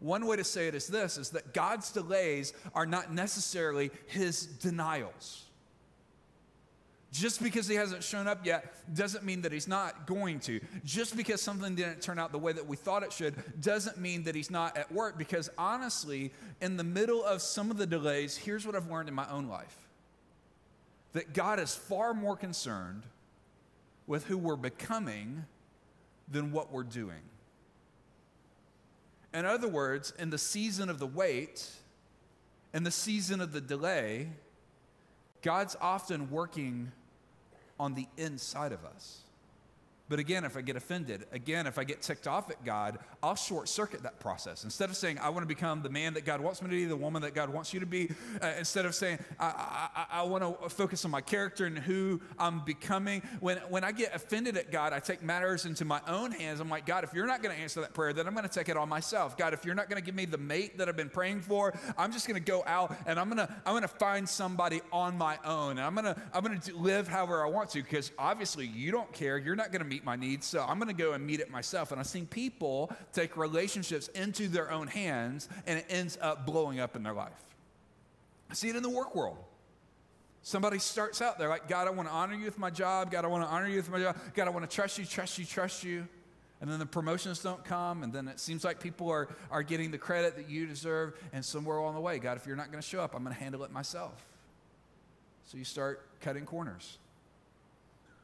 One 0.01 0.27
way 0.27 0.37
to 0.37 0.45
say 0.45 0.67
it 0.67 0.75
is 0.75 0.89
this 0.89 1.17
is 1.17 1.31
that 1.31 1.55
God's 1.55 1.93
delays 1.93 2.53
are 2.75 2.87
not 2.87 3.13
necessarily 3.13 3.91
his 4.07 4.47
denials. 4.47 5.45
Just 7.13 7.43
because 7.43 7.69
he 7.69 7.75
hasn't 7.75 8.03
shown 8.03 8.27
up 8.27 8.45
yet 8.45 8.73
doesn't 8.95 9.23
mean 9.23 9.43
that 9.43 9.53
he's 9.53 9.69
not 9.69 10.07
going 10.07 10.41
to. 10.41 10.61
Just 10.83 11.15
because 11.15 11.43
something 11.43 11.75
didn't 11.75 12.01
turn 12.01 12.19
out 12.19 12.33
the 12.33 12.39
way 12.39 12.53
that 12.53 12.67
we 12.67 12.75
thought 12.75 13.03
it 13.03 13.13
should 13.13 13.35
doesn't 13.61 13.99
mean 13.99 14.25
that 14.25 14.35
he's 14.35 14.51
not 14.51 14.77
at 14.79 14.91
work. 14.91 15.19
Because 15.19 15.51
honestly, 15.59 16.33
in 16.63 16.79
the 16.79 16.85
middle 16.85 17.23
of 17.23 17.43
some 17.43 17.71
of 17.71 17.77
the 17.77 17.87
delays, 17.87 18.37
here's 18.37 18.67
what 18.67 18.75
I've 18.75 18.91
learned 18.91 19.11
in 19.11 19.15
my 19.15 19.29
own 19.31 19.47
life 19.47 19.77
that 21.13 21.35
God 21.35 21.61
is 21.61 21.75
far 21.75 22.15
more 22.15 22.35
concerned 22.35 23.03
with 24.07 24.25
who 24.25 24.37
we're 24.37 24.57
becoming 24.57 25.45
than 26.29 26.53
what 26.53 26.73
we're 26.73 26.83
doing. 26.83 27.23
In 29.35 29.47
other 29.47 29.69
words, 29.69 30.13
in 30.19 30.31
the 30.31 30.39
season 30.39 30.91
of 30.91 30.99
the 30.99 31.07
wait, 31.07 31.69
in 32.75 32.83
the 32.83 32.91
season 32.91 33.41
of 33.41 33.53
the 33.53 33.61
delay, 33.61 34.29
God's 35.41 35.77
often 35.81 36.31
working 36.31 36.93
on 37.81 37.95
the 37.95 38.07
inside 38.17 38.73
of 38.73 38.85
us. 38.85 39.22
But 40.09 40.19
again, 40.19 40.45
if 40.45 40.57
I 40.57 40.61
get 40.61 40.77
offended, 40.77 41.27
again, 41.33 41.67
if 41.67 41.79
I 41.79 41.85
get 41.85 42.03
ticked 42.03 42.27
off 42.27 42.51
at 42.51 42.63
God, 42.65 42.99
I'll 43.23 43.35
short 43.35 43.69
circuit 43.69 44.03
that 44.03 44.21
process. 44.21 44.65
Instead 44.65 44.91
of 44.91 44.97
saying, 44.97 45.19
I 45.19 45.31
want 45.31 45.43
to 45.43 45.47
become 45.47 45.83
the 45.83 45.89
man 45.89 46.15
that 46.15 46.25
God 46.25 46.41
wants 46.41 46.61
me 46.61 46.69
to 46.69 46.77
be, 46.77 46.85
the 46.85 46.97
woman 46.97 47.23
that 47.23 47.35
God 47.35 47.49
wants 47.49 47.73
you 47.73 47.81
to 47.81 47.87
be, 47.87 48.11
uh, 48.43 48.53
instead 48.59 48.85
of 48.85 48.95
saying, 48.95 49.19
I, 49.39 49.89
I, 49.95 50.07
I 50.21 50.23
want 50.25 50.43
to 50.43 50.69
focus 50.69 51.05
on 51.05 51.11
my 51.11 51.21
character 51.21 51.65
and 51.65 51.79
who 51.79 52.21
I'm 52.39 52.65
becoming, 52.65 53.23
when, 53.41 53.59
when 53.69 53.85
I 53.85 53.93
get 53.93 54.15
offended 54.15 54.57
at 54.57 54.71
God, 54.71 54.93
I 54.93 54.99
take 54.99 55.23
matters 55.23 55.65
into 55.65 55.85
my 55.85 56.01
own 56.07 56.33
hands. 56.33 56.61
I'm 56.61 56.69
like, 56.69 56.85
God, 56.85 57.05
if 57.05 57.15
you're 57.15 57.27
not 57.27 57.43
going 57.43 57.55
to 57.55 57.63
answer 57.63 57.81
that 57.81 57.95
prayer, 57.95 58.13
then 58.13 58.27
I'm 58.27 58.35
going 58.35 58.49
to 58.49 58.53
take 58.53 58.69
it 58.69 58.77
on 58.77 58.89
myself. 58.89 59.37
God, 59.37 59.55
if 59.55 59.65
you're 59.65 59.75
not 59.75 59.89
going 59.89 60.01
to 60.01 60.05
give 60.05 60.15
me 60.15 60.25
the 60.25 60.39
mate 60.39 60.79
that 60.79 60.89
I've 60.89 60.97
been 60.97 61.09
praying 61.09 61.41
for, 61.41 61.73
I'm 61.97 62.13
just 62.13 62.27
going 62.27 62.43
to 62.43 62.45
go 62.45 62.63
out 62.67 62.95
and 63.07 63.19
I'm 63.19 63.29
going 63.29 63.47
to 63.47 63.55
I'm 63.65 63.73
going 63.73 63.83
to 63.83 63.89
find 63.89 64.29
somebody 64.29 64.81
on 64.93 65.17
my 65.17 65.39
own. 65.45 65.73
And 65.73 65.81
I'm 65.81 65.95
going 65.95 66.15
to 66.15 66.21
I'm 66.35 66.45
going 66.45 66.59
to 66.59 66.77
live 66.77 67.09
however 67.09 67.45
I 67.45 67.49
want 67.49 67.71
to 67.71 67.83
because 67.83 68.13
obviously 68.19 68.67
you 68.67 68.91
don't 68.91 69.13
care. 69.13 69.39
You're 69.39 69.57
not 69.57 69.73
going 69.73 69.83
to 69.83 69.89
meet 69.93 70.05
my 70.05 70.17
needs. 70.17 70.47
So 70.47 70.65
I'm 70.67 70.79
going 70.79 70.89
to 70.89 71.03
go 71.03 71.13
and 71.13 71.27
meet 71.27 71.41
it 71.41 71.51
myself. 71.51 71.91
And 71.91 72.01
I've 72.01 72.07
seen 72.07 72.27
people 72.27 72.91
take 73.13 73.37
relationships 73.37 74.09
into 74.09 74.49
their 74.49 74.71
own 74.71 74.87
hands 74.87 75.49
and 75.67 75.79
it 75.79 75.87
ends 75.91 76.19
up 76.21 76.47
blowing 76.47 76.81
up 76.81 76.97
in 76.97 77.03
their 77.03 77.13
life. 77.13 77.33
I 78.51 78.55
see 78.55 78.71
it 78.71 78.77
in 78.77 78.83
the 78.83 78.91
work 78.91 79.15
world. 79.15 79.37
Somebody 80.43 80.79
starts 80.79 81.21
out 81.21 81.39
there 81.39 81.49
like, 81.49 81.69
God, 81.69 81.87
I 81.87 81.91
want 81.91 82.09
to 82.09 82.15
honor 82.15 82.35
you 82.35 82.47
with 82.47 82.59
my 82.59 82.71
job. 82.71 83.11
God, 83.11 83.25
I 83.25 83.29
want 83.29 83.45
to 83.45 83.49
honor 83.49 83.69
you 83.69 83.77
with 83.77 83.91
my 83.91 84.01
job. 84.01 84.17
God, 84.35 84.49
I 84.49 84.51
want 84.51 84.69
to 84.69 84.75
trust 84.75 84.99
you, 84.99 85.05
trust 85.05 85.39
you, 85.39 85.45
trust 85.45 85.85
you. 85.85 86.09
And 86.61 86.71
then 86.71 86.79
the 86.79 86.87
promotions 86.87 87.43
don't 87.43 87.65
come, 87.65 88.05
and 88.05 88.13
then 88.13 88.29
it 88.29 88.39
seems 88.39 88.63
like 88.63 88.79
people 88.79 89.11
are, 89.11 89.29
are 89.51 89.65
getting 89.65 89.91
the 89.91 89.99
credit 89.99 90.37
that 90.37 90.49
you 90.49 90.67
deserve. 90.67 91.15
And 91.33 91.45
somewhere 91.45 91.77
along 91.77 91.97
the 91.97 92.01
way, 92.01 92.19
God, 92.21 92.37
if 92.37 92.47
you're 92.47 92.57
not 92.57 92.71
going 92.71 92.81
to 92.81 92.89
show 92.89 93.01
up, 93.01 93.17
I'm 93.17 93.25
going 93.25 93.35
to 93.35 93.41
handle 93.41 93.65
it 93.65 93.73
myself. 93.73 94.25
So 95.47 95.59
you 95.59 95.65
start 95.65 96.07
cutting 96.21 96.45
corners. 96.45 96.99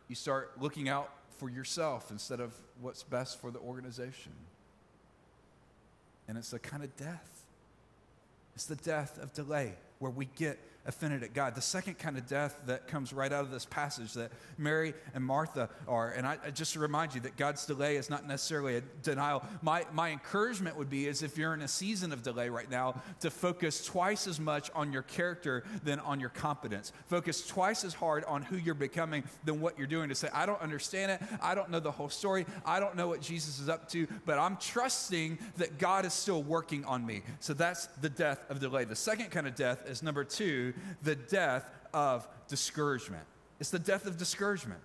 You 0.09 0.15
start 0.15 0.53
looking 0.61 0.89
out 0.89 1.11
for 1.39 1.49
yourself 1.49 2.11
instead 2.11 2.41
of 2.41 2.53
what's 2.81 3.03
best 3.03 3.41
for 3.41 3.51
the 3.51 3.59
organization. 3.61 4.33
And 6.27 6.37
it's 6.37 6.53
a 6.53 6.59
kind 6.59 6.83
of 6.83 6.95
death. 6.97 7.45
It's 8.55 8.67
the 8.67 8.77
death 8.77 9.19
of 9.23 9.33
delay 9.33 9.75
where 9.99 10.11
we 10.11 10.27
get 10.37 10.59
offended 10.89 11.23
at 11.23 11.35
God. 11.35 11.55
The 11.55 11.61
second 11.61 11.99
kind 11.99 12.17
of 12.17 12.27
death 12.27 12.61
that 12.67 12.89
comes 12.89 13.13
right 13.13 13.33
out 13.33 13.45
of 13.45 13.51
this 13.51 13.67
passage 13.67 14.15
that 14.15 14.33
Mary 14.57 14.95
and 15.15 15.23
Martha 15.23 15.69
are, 15.87 16.11
and 16.11 16.27
I, 16.27 16.39
I 16.45 16.51
just 16.51 16.73
to 16.73 16.81
remind 16.81 17.15
you 17.15 17.21
that 17.21 17.37
God's 17.37 17.67
delay 17.67 17.97
is 17.97 18.09
not 18.11 18.27
necessarily 18.27 18.77
a 18.77 18.81
denial. 19.03 19.45
My, 19.63 19.85
my 19.93 20.11
encouragement 20.11 20.77
would 20.77 20.89
be 20.89 21.07
is 21.07 21.23
if 21.23 21.37
you're 21.37 21.55
in 21.55 21.63
a 21.63 21.69
season 21.69 22.13
of 22.13 22.23
delay 22.23 22.49
right 22.49 22.71
now, 22.71 23.03
to 23.21 23.31
focus 23.31 23.85
twice 23.85 24.27
as 24.27 24.41
much 24.41 24.71
on 24.75 24.93
your 24.93 25.03
character 25.03 25.63
than 25.85 26.01
on 26.01 26.19
your 26.19 26.31
competence. 26.31 26.93
Focus 27.07 27.47
twice 27.47 27.85
as 27.85 27.93
hard 27.93 28.25
on 28.25 28.43
who 28.43 28.57
you're 28.57 28.75
becoming 28.75 29.23
than 29.45 29.61
what 29.61 29.77
you're 29.77 29.87
doing. 29.87 30.09
To 30.09 30.15
say, 30.15 30.29
I 30.33 30.47
don't 30.47 30.61
understand 30.63 31.13
it. 31.13 31.21
I 31.43 31.55
don't 31.55 31.71
know 31.71 31.81
the 31.81 31.91
whole 31.91 32.09
story. 32.09 32.47
I 32.65 32.81
don't 32.81 32.97
know 32.97 33.09
what 33.09 33.21
Jesus 33.21 33.61
is 33.61 33.69
up 33.69 33.89
to, 33.91 34.07
but 34.25 34.39
I'm 34.39 34.57
trusting 34.57 35.39
that 35.59 35.79
God 35.79 36.07
is 36.07 36.15
still 36.15 36.43
working 36.43 36.85
on 36.87 37.05
me. 37.05 37.23
So 37.41 37.53
that's 37.53 37.87
the 38.01 38.09
death 38.09 38.43
of 38.49 38.59
delay. 38.59 38.85
The 38.85 38.97
second 38.97 39.31
kind 39.31 39.47
of 39.47 39.55
death 39.55 39.87
is 39.87 40.03
number 40.03 40.25
two, 40.25 40.73
the 41.03 41.15
death 41.15 41.69
of 41.93 42.27
discouragement. 42.49 43.25
It's 43.61 43.71
the 43.71 43.79
death 43.79 44.07
of 44.07 44.17
discouragement. 44.17 44.81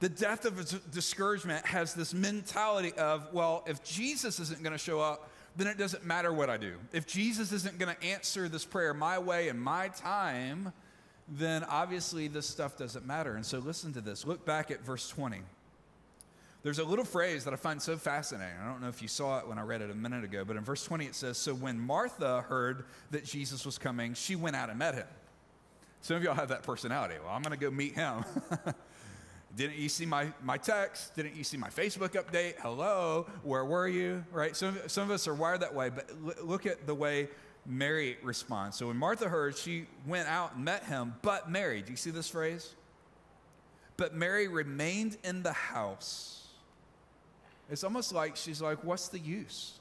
The 0.00 0.08
death 0.08 0.46
of 0.46 0.90
discouragement 0.90 1.66
has 1.66 1.92
this 1.92 2.14
mentality 2.14 2.92
of, 2.94 3.32
well, 3.34 3.64
if 3.66 3.84
Jesus 3.84 4.40
isn't 4.40 4.62
going 4.62 4.72
to 4.72 4.78
show 4.78 4.98
up, 5.00 5.28
then 5.56 5.66
it 5.66 5.76
doesn't 5.76 6.06
matter 6.06 6.32
what 6.32 6.48
I 6.48 6.56
do. 6.56 6.76
If 6.92 7.06
Jesus 7.06 7.52
isn't 7.52 7.78
going 7.78 7.94
to 7.94 8.02
answer 8.02 8.48
this 8.48 8.64
prayer 8.64 8.94
my 8.94 9.18
way 9.18 9.48
and 9.48 9.60
my 9.60 9.88
time, 9.88 10.72
then 11.28 11.64
obviously 11.64 12.28
this 12.28 12.46
stuff 12.46 12.78
doesn't 12.78 13.06
matter. 13.06 13.36
And 13.36 13.44
so 13.44 13.58
listen 13.58 13.92
to 13.92 14.00
this. 14.00 14.26
Look 14.26 14.46
back 14.46 14.70
at 14.70 14.84
verse 14.84 15.08
20. 15.08 15.42
There's 16.62 16.78
a 16.78 16.84
little 16.84 17.06
phrase 17.06 17.44
that 17.44 17.54
I 17.54 17.56
find 17.56 17.80
so 17.80 17.96
fascinating. 17.96 18.54
I 18.62 18.66
don't 18.66 18.82
know 18.82 18.88
if 18.88 19.00
you 19.00 19.08
saw 19.08 19.38
it 19.38 19.48
when 19.48 19.58
I 19.58 19.62
read 19.62 19.80
it 19.80 19.90
a 19.90 19.94
minute 19.94 20.24
ago, 20.24 20.44
but 20.44 20.56
in 20.56 20.64
verse 20.64 20.84
20 20.84 21.06
it 21.06 21.14
says, 21.14 21.38
So 21.38 21.54
when 21.54 21.80
Martha 21.80 22.42
heard 22.42 22.84
that 23.12 23.24
Jesus 23.24 23.64
was 23.64 23.78
coming, 23.78 24.12
she 24.12 24.36
went 24.36 24.56
out 24.56 24.68
and 24.68 24.78
met 24.78 24.94
him. 24.94 25.06
Some 26.02 26.16
of 26.16 26.22
y'all 26.22 26.34
have 26.34 26.48
that 26.48 26.62
personality. 26.62 27.14
Well, 27.22 27.32
I'm 27.32 27.42
going 27.42 27.58
to 27.58 27.62
go 27.62 27.70
meet 27.70 27.94
him. 27.94 28.24
Didn't 29.56 29.76
you 29.76 29.88
see 29.88 30.06
my, 30.06 30.28
my 30.42 30.58
text? 30.58 31.16
Didn't 31.16 31.34
you 31.34 31.44
see 31.44 31.56
my 31.56 31.70
Facebook 31.70 32.10
update? 32.10 32.54
Hello, 32.60 33.26
where 33.42 33.64
were 33.64 33.88
you? 33.88 34.24
Right? 34.30 34.54
Some, 34.54 34.78
some 34.86 35.04
of 35.04 35.10
us 35.10 35.26
are 35.26 35.34
wired 35.34 35.60
that 35.60 35.74
way, 35.74 35.88
but 35.88 36.10
look 36.44 36.66
at 36.66 36.86
the 36.86 36.94
way 36.94 37.28
Mary 37.66 38.18
responds. 38.22 38.76
So 38.76 38.88
when 38.88 38.96
Martha 38.96 39.28
heard, 39.28 39.56
she 39.56 39.86
went 40.06 40.28
out 40.28 40.54
and 40.54 40.64
met 40.64 40.84
him, 40.84 41.14
but 41.22 41.50
Mary, 41.50 41.82
do 41.82 41.90
you 41.90 41.96
see 41.96 42.10
this 42.10 42.28
phrase? 42.28 42.74
But 43.96 44.14
Mary 44.14 44.46
remained 44.46 45.16
in 45.24 45.42
the 45.42 45.52
house 45.52 46.39
it's 47.70 47.84
almost 47.84 48.12
like 48.12 48.36
she's 48.36 48.60
like, 48.60 48.82
what's 48.84 49.08
the 49.08 49.18
use? 49.18 49.78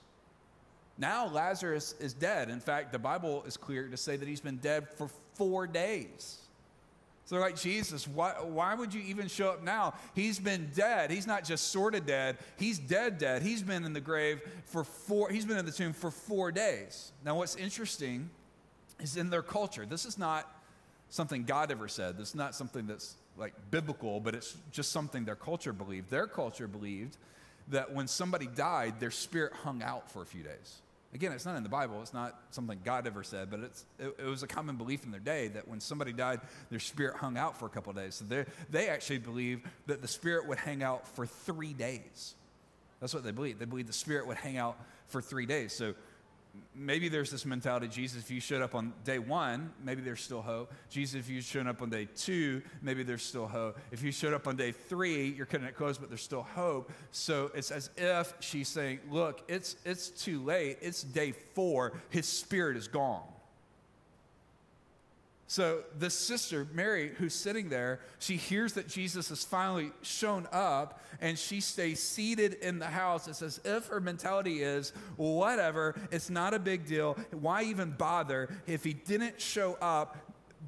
Now 0.97 1.27
Lazarus 1.27 1.95
is 1.99 2.13
dead. 2.13 2.49
In 2.49 2.59
fact, 2.59 2.91
the 2.91 2.99
Bible 2.99 3.43
is 3.47 3.57
clear 3.57 3.87
to 3.87 3.97
say 3.97 4.17
that 4.17 4.27
he's 4.27 4.41
been 4.41 4.57
dead 4.57 4.87
for 4.97 5.09
four 5.35 5.65
days. 5.65 6.39
So 7.25 7.35
they're 7.35 7.45
like, 7.45 7.57
Jesus, 7.57 8.07
why, 8.07 8.31
why 8.41 8.73
would 8.73 8.91
you 8.93 9.01
even 9.01 9.27
show 9.27 9.49
up 9.49 9.63
now? 9.63 9.93
He's 10.15 10.39
been 10.39 10.71
dead. 10.73 11.11
He's 11.11 11.27
not 11.27 11.43
just 11.43 11.67
sort 11.67 11.93
of 11.93 12.05
dead, 12.05 12.37
he's 12.57 12.79
dead, 12.79 13.19
dead. 13.19 13.43
He's 13.43 13.61
been 13.61 13.85
in 13.85 13.93
the 13.93 14.01
grave 14.01 14.41
for 14.65 14.83
four, 14.83 15.29
he's 15.29 15.45
been 15.45 15.57
in 15.57 15.65
the 15.65 15.71
tomb 15.71 15.93
for 15.93 16.09
four 16.09 16.51
days. 16.51 17.11
Now, 17.23 17.37
what's 17.37 17.55
interesting 17.55 18.29
is 18.99 19.15
in 19.15 19.29
their 19.29 19.43
culture, 19.43 19.85
this 19.85 20.05
is 20.05 20.17
not 20.17 20.51
something 21.09 21.43
God 21.43 21.71
ever 21.71 21.87
said. 21.87 22.17
This 22.17 22.29
is 22.29 22.35
not 22.35 22.55
something 22.55 22.87
that's 22.87 23.15
like 23.37 23.53
biblical, 23.71 24.19
but 24.19 24.35
it's 24.35 24.57
just 24.71 24.91
something 24.91 25.23
their 25.23 25.35
culture 25.35 25.71
believed. 25.71 26.09
Their 26.09 26.27
culture 26.27 26.67
believed 26.67 27.15
that 27.69 27.93
when 27.93 28.07
somebody 28.07 28.47
died, 28.47 28.99
their 28.99 29.11
spirit 29.11 29.53
hung 29.53 29.81
out 29.81 30.11
for 30.11 30.21
a 30.21 30.25
few 30.25 30.43
days. 30.43 30.81
Again, 31.13 31.31
it's 31.31 31.45
not 31.45 31.55
in 31.55 31.63
the 31.63 31.69
Bible. 31.69 32.01
It's 32.01 32.13
not 32.13 32.39
something 32.51 32.79
God 32.83 33.07
ever 33.07 33.23
said, 33.23 33.49
but 33.49 33.61
it's, 33.61 33.85
it, 33.97 34.15
it 34.19 34.25
was 34.25 34.43
a 34.43 34.47
common 34.47 34.75
belief 34.75 35.03
in 35.03 35.11
their 35.11 35.19
day 35.19 35.47
that 35.49 35.67
when 35.67 35.79
somebody 35.79 36.13
died, 36.13 36.39
their 36.69 36.79
spirit 36.79 37.15
hung 37.15 37.35
out 37.35 37.57
for 37.57 37.65
a 37.65 37.69
couple 37.69 37.91
days. 37.93 38.15
So 38.15 38.45
they 38.69 38.89
actually 38.89 39.17
believe 39.17 39.61
that 39.87 40.03
the 40.03 40.07
spirit 40.07 40.47
would 40.47 40.59
hang 40.59 40.83
out 40.83 41.07
for 41.07 41.25
three 41.25 41.73
days. 41.73 42.35
That's 42.99 43.13
what 43.13 43.23
they 43.23 43.31
believe. 43.31 43.57
They 43.57 43.65
believe 43.65 43.87
the 43.87 43.93
spirit 43.93 44.27
would 44.27 44.37
hang 44.37 44.57
out 44.57 44.77
for 45.07 45.21
three 45.21 45.47
days. 45.47 45.73
So 45.73 45.95
maybe 46.73 47.09
there's 47.09 47.31
this 47.31 47.45
mentality 47.45 47.87
Jesus, 47.87 48.21
if 48.23 48.31
you 48.31 48.39
showed 48.39 48.61
up 48.61 48.75
on 48.75 48.93
day 49.03 49.19
one, 49.19 49.71
maybe 49.83 50.01
there's 50.01 50.21
still 50.21 50.41
hope. 50.41 50.73
Jesus, 50.89 51.19
if 51.19 51.29
you 51.29 51.41
showed 51.41 51.67
up 51.67 51.81
on 51.81 51.89
day 51.89 52.07
two, 52.15 52.61
maybe 52.81 53.03
there's 53.03 53.23
still 53.23 53.47
hope. 53.47 53.77
If 53.91 54.03
you 54.03 54.11
showed 54.11 54.33
up 54.33 54.47
on 54.47 54.55
day 54.55 54.71
three, 54.71 55.29
you're 55.29 55.45
cutting 55.45 55.67
it 55.67 55.75
close, 55.75 55.97
but 55.97 56.09
there's 56.09 56.21
still 56.21 56.43
hope. 56.43 56.91
So 57.11 57.51
it's 57.53 57.71
as 57.71 57.89
if 57.97 58.33
she's 58.39 58.67
saying, 58.67 58.99
Look, 59.09 59.43
it's, 59.47 59.75
it's 59.85 60.09
too 60.09 60.43
late. 60.43 60.77
It's 60.81 61.03
day 61.03 61.33
four. 61.53 61.93
His 62.09 62.27
spirit 62.27 62.77
is 62.77 62.87
gone. 62.87 63.23
So 65.49 65.81
the 65.97 66.11
sister, 66.11 66.67
Mary, 66.73 67.11
who's 67.17 67.33
sitting 67.33 67.69
there, 67.69 68.01
she 68.19 68.35
hears 68.35 68.73
that 68.73 68.87
Jesus 68.87 69.29
has 69.29 69.43
finally 69.43 69.91
shown 70.03 70.47
up 70.51 71.01
and 71.21 71.39
she 71.39 71.59
stays 71.59 71.99
seated 71.99 72.53
in 72.53 72.77
the 72.77 72.85
house. 72.85 73.27
It's 73.27 73.41
as 73.41 73.59
if 73.65 73.87
her 73.87 73.99
mentality 73.99 74.61
is, 74.61 74.93
whatever, 75.15 75.95
it's 76.11 76.29
not 76.29 76.53
a 76.53 76.59
big 76.59 76.85
deal. 76.85 77.17
Why 77.31 77.63
even 77.63 77.89
bother? 77.89 78.47
If 78.67 78.83
he 78.83 78.93
didn't 78.93 79.41
show 79.41 79.75
up 79.81 80.17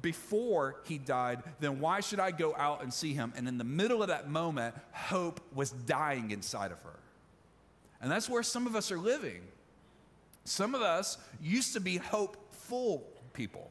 before 0.02 0.80
he 0.82 0.98
died, 0.98 1.44
then 1.60 1.78
why 1.78 2.00
should 2.00 2.18
I 2.18 2.32
go 2.32 2.52
out 2.56 2.82
and 2.82 2.92
see 2.92 3.14
him? 3.14 3.32
And 3.36 3.46
in 3.46 3.58
the 3.58 3.64
middle 3.64 4.02
of 4.02 4.08
that 4.08 4.28
moment, 4.28 4.74
hope 4.90 5.40
was 5.54 5.70
dying 5.70 6.32
inside 6.32 6.72
of 6.72 6.82
her. 6.82 6.98
And 8.00 8.10
that's 8.10 8.28
where 8.28 8.42
some 8.42 8.66
of 8.66 8.74
us 8.74 8.90
are 8.90 8.98
living. 8.98 9.42
Some 10.42 10.74
of 10.74 10.82
us 10.82 11.18
used 11.40 11.72
to 11.74 11.80
be 11.80 11.98
hopeful 11.98 13.06
people. 13.32 13.70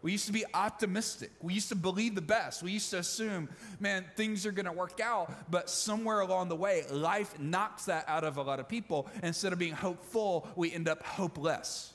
We 0.00 0.12
used 0.12 0.26
to 0.26 0.32
be 0.32 0.44
optimistic. 0.54 1.30
We 1.42 1.54
used 1.54 1.70
to 1.70 1.74
believe 1.74 2.14
the 2.14 2.22
best. 2.22 2.62
We 2.62 2.70
used 2.70 2.90
to 2.90 2.98
assume, 2.98 3.48
man, 3.80 4.04
things 4.16 4.46
are 4.46 4.52
going 4.52 4.66
to 4.66 4.72
work 4.72 5.00
out. 5.00 5.50
But 5.50 5.68
somewhere 5.68 6.20
along 6.20 6.48
the 6.48 6.56
way, 6.56 6.84
life 6.90 7.38
knocks 7.40 7.86
that 7.86 8.04
out 8.08 8.22
of 8.22 8.36
a 8.36 8.42
lot 8.42 8.60
of 8.60 8.68
people. 8.68 9.08
Instead 9.22 9.52
of 9.52 9.58
being 9.58 9.74
hopeful, 9.74 10.48
we 10.54 10.72
end 10.72 10.88
up 10.88 11.02
hopeless. 11.02 11.94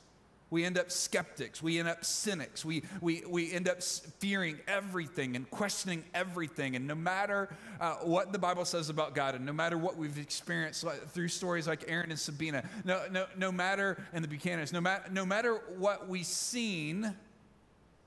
We 0.50 0.66
end 0.66 0.78
up 0.78 0.92
skeptics. 0.92 1.64
We 1.64 1.80
end 1.80 1.88
up 1.88 2.06
cynics. 2.06 2.64
We, 2.64 2.84
we, 3.02 3.24
we 3.28 3.52
end 3.52 3.68
up 3.68 3.82
fearing 3.82 4.60
everything 4.68 5.36
and 5.36 5.50
questioning 5.50 6.04
everything. 6.14 6.76
And 6.76 6.86
no 6.86 6.94
matter 6.94 7.50
uh, 7.82 7.96
what 8.04 8.32
the 8.32 8.38
Bible 8.38 8.64
says 8.66 8.90
about 8.90 9.16
God, 9.16 9.34
and 9.34 9.48
no 9.48 9.54
matter 9.54 9.80
what 9.80 9.98
we've 9.98 10.20
experienced 10.20 10.86
through 11.12 11.30
stories 11.30 11.68
like 11.68 11.86
Aaron 11.88 12.12
and 12.12 12.20
Sabina, 12.20 12.64
no, 12.86 13.02
no, 13.10 13.26
no 13.36 13.52
matter, 13.52 13.98
and 14.14 14.24
the 14.24 14.28
Buchanans, 14.28 14.72
no, 14.72 14.80
ma- 14.80 15.00
no 15.10 15.26
matter 15.26 15.56
what 15.78 16.08
we've 16.08 16.24
seen, 16.24 17.16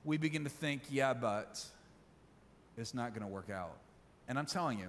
we 0.07 0.15
begin 0.15 0.45
to 0.45 0.49
think, 0.49 0.83
yeah, 0.89 1.13
but 1.13 1.61
it's 2.77 2.93
not 2.93 3.13
going 3.13 3.23
to 3.23 3.27
work 3.27 3.49
out. 3.49 3.75
And 4.29 4.39
I'm 4.39 4.45
telling 4.45 4.79
you, 4.79 4.87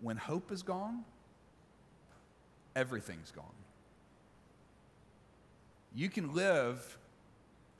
when 0.00 0.16
hope 0.16 0.50
is 0.50 0.62
gone, 0.62 1.04
everything's 2.74 3.30
gone. 3.30 3.44
You 5.94 6.08
can 6.08 6.34
live 6.34 6.98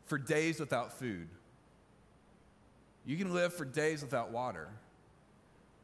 for 0.07 0.19
days 0.19 0.61
without 0.61 0.97
food. 0.97 1.27
You 3.05 3.17
can 3.17 3.35
live 3.35 3.53
for 3.53 3.65
days 3.65 4.03
without 4.03 4.31
water. 4.31 4.69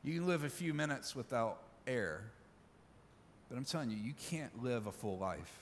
You 0.04 0.14
can 0.14 0.28
live 0.28 0.44
a 0.44 0.48
few 0.48 0.72
minutes 0.72 1.16
without 1.16 1.58
air, 1.88 2.22
but 3.48 3.58
I'm 3.58 3.64
telling 3.64 3.90
you, 3.90 3.96
you 3.96 4.14
can't 4.30 4.62
live 4.62 4.86
a 4.86 4.92
full 4.92 5.18
life 5.18 5.58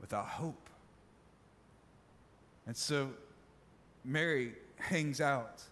without 0.00 0.26
hope. 0.26 0.70
And 2.66 2.76
so 2.76 3.10
Mary 4.04 4.52
hangs 4.76 5.20
out, 5.20 5.62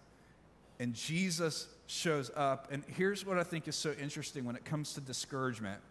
and 0.79 0.93
Jesus 0.93 1.67
shows 1.87 2.31
up. 2.35 2.67
And 2.71 2.83
here's 2.87 3.25
what 3.25 3.37
I 3.37 3.43
think 3.43 3.67
is 3.67 3.75
so 3.75 3.93
interesting 4.01 4.45
when 4.45 4.55
it 4.55 4.65
comes 4.65 4.93
to 4.93 5.01
discouragement 5.01 5.81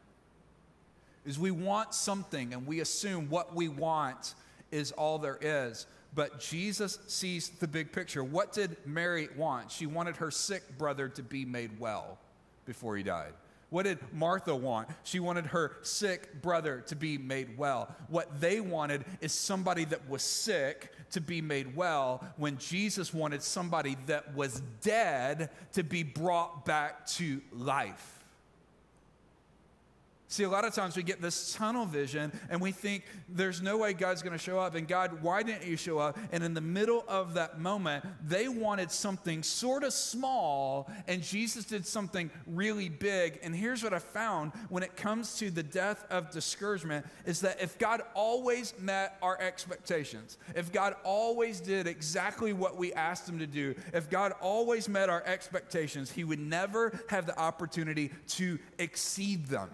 is 1.25 1.38
we 1.38 1.50
want 1.50 1.94
something 1.94 2.52
and 2.52 2.66
we 2.66 2.80
assume 2.80 3.30
what 3.30 3.54
we 3.54 3.68
want 3.68 4.34
is 4.70 4.92
all 4.92 5.18
there 5.18 5.38
is. 5.40 5.87
But 6.14 6.38
Jesus 6.38 6.99
sees 7.06 7.49
the 7.49 7.66
big 7.66 7.92
picture. 7.92 8.23
What 8.23 8.52
did 8.52 8.76
Mary 8.84 9.28
want? 9.37 9.70
She 9.70 9.87
wanted 9.87 10.16
her 10.16 10.30
sick 10.30 10.62
brother 10.78 11.08
to 11.08 11.23
be 11.23 11.44
made 11.44 11.80
well 11.80 12.18
before 12.66 12.96
he 12.96 13.02
died. 13.02 13.32
What 13.75 13.87
did 13.87 13.99
Martha 14.12 14.54
want? 14.54 14.87
She 15.02 15.19
wanted 15.19 15.47
her 15.47 15.73
sick 15.83 16.40
brother 16.40 16.85
to 16.87 16.95
be 16.95 17.19
made 17.19 17.59
well. 17.59 17.93
What 18.07 18.40
they 18.40 18.61
wanted 18.61 19.04
is 19.21 19.33
somebody 19.33 19.85
that 19.87 20.09
was 20.09 20.23
sick 20.23 20.93
to 21.11 21.21
be 21.21 21.40
made 21.40 21.75
well, 21.75 22.25
when 22.37 22.57
Jesus 22.59 23.12
wanted 23.12 23.43
somebody 23.43 23.97
that 24.07 24.33
was 24.33 24.62
dead 24.81 25.50
to 25.73 25.83
be 25.83 26.04
brought 26.04 26.64
back 26.64 27.04
to 27.07 27.40
life. 27.50 28.13
See, 30.34 30.42
a 30.42 30.48
lot 30.48 30.64
of 30.64 30.74
times 30.74 30.96
we 30.96 31.04
get 31.04 31.22
this 31.22 31.52
tunnel 31.52 31.86
vision 31.86 32.32
and 32.50 32.60
we 32.60 32.72
think 32.72 33.04
there's 33.28 33.62
no 33.62 33.76
way 33.76 33.92
God's 33.92 34.20
going 34.20 34.32
to 34.32 34.44
show 34.44 34.58
up. 34.58 34.74
And 34.74 34.88
God, 34.88 35.22
why 35.22 35.44
didn't 35.44 35.64
you 35.64 35.76
show 35.76 36.00
up? 36.00 36.18
And 36.32 36.42
in 36.42 36.54
the 36.54 36.60
middle 36.60 37.04
of 37.06 37.34
that 37.34 37.60
moment, 37.60 38.04
they 38.26 38.48
wanted 38.48 38.90
something 38.90 39.44
sort 39.44 39.84
of 39.84 39.92
small, 39.92 40.90
and 41.06 41.22
Jesus 41.22 41.64
did 41.64 41.86
something 41.86 42.32
really 42.48 42.88
big. 42.88 43.38
And 43.44 43.54
here's 43.54 43.84
what 43.84 43.94
I 43.94 44.00
found 44.00 44.50
when 44.70 44.82
it 44.82 44.96
comes 44.96 45.38
to 45.38 45.52
the 45.52 45.62
death 45.62 46.04
of 46.10 46.32
discouragement 46.32 47.06
is 47.26 47.40
that 47.42 47.62
if 47.62 47.78
God 47.78 48.02
always 48.14 48.74
met 48.80 49.16
our 49.22 49.40
expectations, 49.40 50.36
if 50.56 50.72
God 50.72 50.96
always 51.04 51.60
did 51.60 51.86
exactly 51.86 52.52
what 52.52 52.76
we 52.76 52.92
asked 52.94 53.28
him 53.28 53.38
to 53.38 53.46
do, 53.46 53.76
if 53.92 54.10
God 54.10 54.32
always 54.40 54.88
met 54.88 55.08
our 55.08 55.22
expectations, 55.26 56.10
he 56.10 56.24
would 56.24 56.40
never 56.40 56.98
have 57.08 57.24
the 57.24 57.38
opportunity 57.38 58.10
to 58.30 58.58
exceed 58.80 59.46
them. 59.46 59.70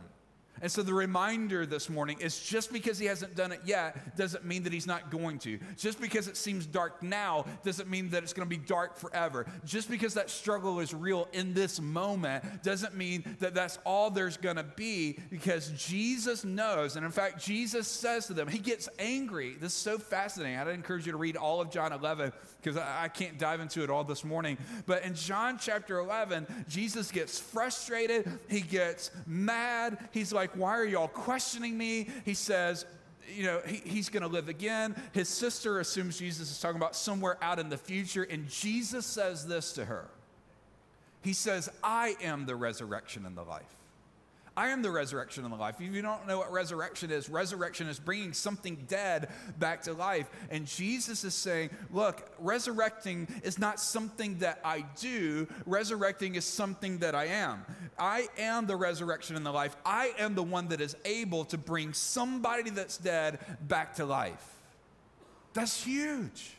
And 0.61 0.71
so 0.71 0.83
the 0.83 0.95
reminder 0.95 1.65
this 1.65 1.89
morning 1.89 2.19
is 2.21 2.39
just 2.41 2.73
because 2.73 2.99
he 2.99 3.07
hasn't 3.07 3.35
done 3.35 3.53
it 3.53 3.61
yet 3.65 4.17
doesn't 4.17 4.45
mean 4.45 4.63
that 4.65 4.73
he's 4.73 4.87
not 4.87 5.11
going 5.11 5.39
to. 5.41 5.59
Just 5.77 6.01
because 6.01 6.29
it 6.29 6.37
seems 6.37 6.67
dark 6.67 7.03
now 7.03 7.47
doesn't 7.65 7.89
mean 7.89 8.11
that 8.11 8.23
it's 8.23 8.33
going 8.33 8.49
to 8.49 8.57
be 8.57 8.63
dark 8.63 8.99
forever. 8.99 9.47
Just 9.65 9.91
because 9.91 10.15
that 10.15 10.31
struggle 10.31 10.81
is 10.81 10.93
real 10.93 11.29
in 11.33 11.55
this 11.55 11.81
moment 11.81 12.63
doesn't 12.63 12.95
mean 12.95 13.25
that 13.41 13.55
that's 13.55 13.79
all 13.87 14.11
there's 14.11 14.37
going 14.37 14.57
to 14.57 14.65
be 14.65 15.19
because 15.31 15.71
Jesus 15.77 16.45
knows. 16.45 16.97
And 16.97 17.05
in 17.05 17.13
fact, 17.13 17.43
Jesus 17.43 17.89
says 17.89 18.27
to 18.27 18.35
them, 18.35 18.49
he 18.49 18.59
gets 18.59 18.89
angry. 18.99 19.57
This 19.59 19.73
is 19.73 19.79
so 19.79 19.99
fascinating. 19.99 20.59
I'd 20.59 20.69
encourage 20.69 21.07
you 21.07 21.13
to 21.13 21.19
read 21.19 21.37
all 21.37 21.61
of 21.61 21.71
John 21.71 21.93
11 21.93 22.33
because 22.63 22.77
I, 22.77 23.05
I 23.05 23.09
can't 23.09 23.39
dive 23.39 23.61
into 23.61 23.83
it 23.83 23.91
all 23.91 24.05
this 24.05 24.25
morning. 24.25 24.59
But 24.87 25.05
in 25.05 25.15
John 25.15 25.59
chapter 25.59 25.99
11, 25.99 26.47
Jesus 26.69 27.11
gets 27.11 27.39
frustrated. 27.39 28.31
He 28.49 28.61
gets 28.61 29.11
mad. 29.27 29.99
He's 30.13 30.33
like, 30.33 30.50
like, 30.51 30.61
Why 30.61 30.79
are 30.79 30.85
y'all 30.85 31.09
questioning 31.09 31.77
me? 31.77 32.09
He 32.25 32.35
says, 32.35 32.87
you 33.37 33.45
know, 33.45 33.61
he, 33.67 33.77
he's 33.77 34.09
going 34.09 34.23
to 34.23 34.29
live 34.29 34.49
again. 34.49 34.97
His 35.13 35.29
sister 35.29 35.81
assumes 35.81 36.19
Jesus 36.19 36.51
is 36.51 36.61
talking 36.61 36.77
about 36.77 36.97
somewhere 36.97 37.39
out 37.43 37.59
in 37.59 37.69
the 37.69 37.77
future. 37.77 38.25
And 38.25 38.49
Jesus 38.49 39.07
says 39.07 39.47
this 39.47 39.73
to 39.75 39.85
her 39.85 40.09
He 41.23 41.33
says, 41.33 41.69
I 41.83 42.17
am 42.23 42.47
the 42.47 42.57
resurrection 42.57 43.27
and 43.27 43.37
the 43.37 43.45
life. 43.45 43.80
I 44.57 44.69
am 44.69 44.83
the 44.83 44.91
resurrection 44.91 45.45
and 45.45 45.53
the 45.53 45.57
life. 45.57 45.77
If 45.81 45.95
you 45.95 46.03
don't 46.03 46.27
know 46.27 46.39
what 46.39 46.53
resurrection 46.53 47.11
is, 47.11 47.29
resurrection 47.29 47.87
is 47.87 47.99
bringing 47.99 48.33
something 48.33 48.85
dead 48.89 49.29
back 49.59 49.83
to 49.83 49.93
life. 49.93 50.29
And 50.51 50.67
Jesus 50.67 51.25
is 51.25 51.35
saying, 51.35 51.71
look, 51.91 52.31
resurrecting 52.39 53.29
is 53.43 53.59
not 53.59 53.81
something 53.81 54.39
that 54.39 54.61
I 54.65 54.85
do, 54.99 55.47
resurrecting 55.67 56.35
is 56.35 56.45
something 56.45 56.99
that 56.99 57.15
I 57.15 57.27
am. 57.27 57.65
I 57.99 58.29
am 58.39 58.67
the 58.67 58.77
resurrection 58.77 59.37
and 59.37 59.47
the 59.47 59.53
life. 59.53 59.77
I 59.85 60.13
am 60.19 60.35
the 60.35 60.43
one 60.43 60.69
that 60.69 60.81
is 60.81 60.97
able 61.05 61.45
to 61.47 61.59
bring 61.59 61.93
somebody 61.93 62.71
that's 62.71 62.99
dead 62.99 63.39
back 63.67 63.95
to 63.95 64.05
life. 64.05 64.45
That's 65.53 65.83
huge. 65.83 66.57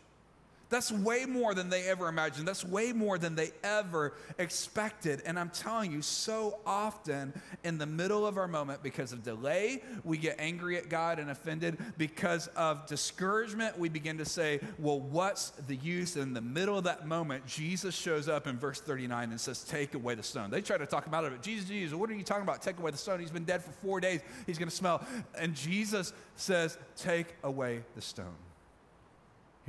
That's 0.72 0.92
way 0.92 1.26
more 1.26 1.54
than 1.54 1.70
they 1.70 1.84
ever 1.84 2.08
imagined. 2.08 2.48
That's 2.48 2.66
way 2.66 2.94
more 2.94 3.18
than 3.18 3.36
they 3.36 3.52
ever 3.62 4.14
expected. 4.40 5.22
And 5.26 5.38
I'm 5.38 5.50
telling 5.50 5.92
you, 5.92 6.02
so 6.02 6.60
often 6.66 7.34
in 7.64 7.78
the 7.78 7.86
middle 7.86 8.26
of 8.26 8.38
our 8.38 8.48
moment, 8.48 8.82
because 8.82 9.12
of 9.12 9.22
delay, 9.22 9.84
we 10.06 10.18
get 10.18 10.38
angry 10.40 10.78
at 10.78 10.90
God 10.90 11.20
and 11.20 11.30
offended. 11.30 11.78
Because 11.98 12.48
of 12.56 12.88
discouragement, 12.88 13.78
we 13.78 13.90
begin 13.90 14.18
to 14.18 14.26
say, 14.26 14.62
well, 14.80 15.00
what's 15.00 15.50
the 15.68 15.76
use? 15.76 16.16
And 16.16 16.30
in 16.30 16.34
the 16.34 16.42
middle 16.42 16.78
of 16.78 16.86
that 16.86 17.06
moment, 17.06 17.46
Jesus 17.46 17.94
shows 17.94 18.30
up 18.30 18.48
in 18.48 18.58
verse 18.58 18.80
39 18.80 19.32
and 19.32 19.40
says, 19.40 19.64
take 19.66 19.94
away 19.94 20.16
the 20.16 20.24
stone. 20.24 20.50
They 20.50 20.62
try 20.62 20.78
to 20.78 20.86
talk 20.86 21.06
him 21.06 21.14
out 21.14 21.26
of 21.26 21.34
it. 21.34 21.42
Jesus, 21.42 21.68
Jesus, 21.68 21.94
what 21.94 22.10
are 22.10 22.14
you 22.14 22.24
talking 22.24 22.44
about? 22.44 22.62
Take 22.62 22.80
away 22.80 22.92
the 22.92 22.98
stone. 22.98 23.20
He's 23.20 23.30
been 23.30 23.44
dead 23.44 23.62
for 23.62 23.72
four 23.74 24.00
days. 24.00 24.22
He's 24.48 24.58
going 24.58 24.70
to 24.70 24.76
smell. 24.76 25.06
And 25.38 25.54
Jesus 25.54 26.14
says, 26.38 26.78
take 26.96 27.36
away 27.44 27.84
the 27.96 28.02
stone. 28.02 28.36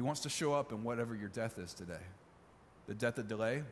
He 0.03 0.05
wants 0.05 0.23
to 0.23 0.29
show 0.29 0.53
up 0.53 0.73
in 0.73 0.83
whatever 0.83 1.15
your 1.15 1.29
death 1.29 1.61
is 1.61 1.73
today 1.73 2.03
the 2.88 2.95
death 2.95 3.19
of 3.19 3.29
delay, 3.29 3.62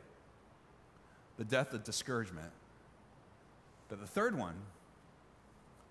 the 1.37 1.43
death 1.43 1.73
of 1.73 1.83
discouragement. 1.83 2.53
But 3.89 3.99
the 3.99 4.07
third 4.07 4.37
one 4.37 4.55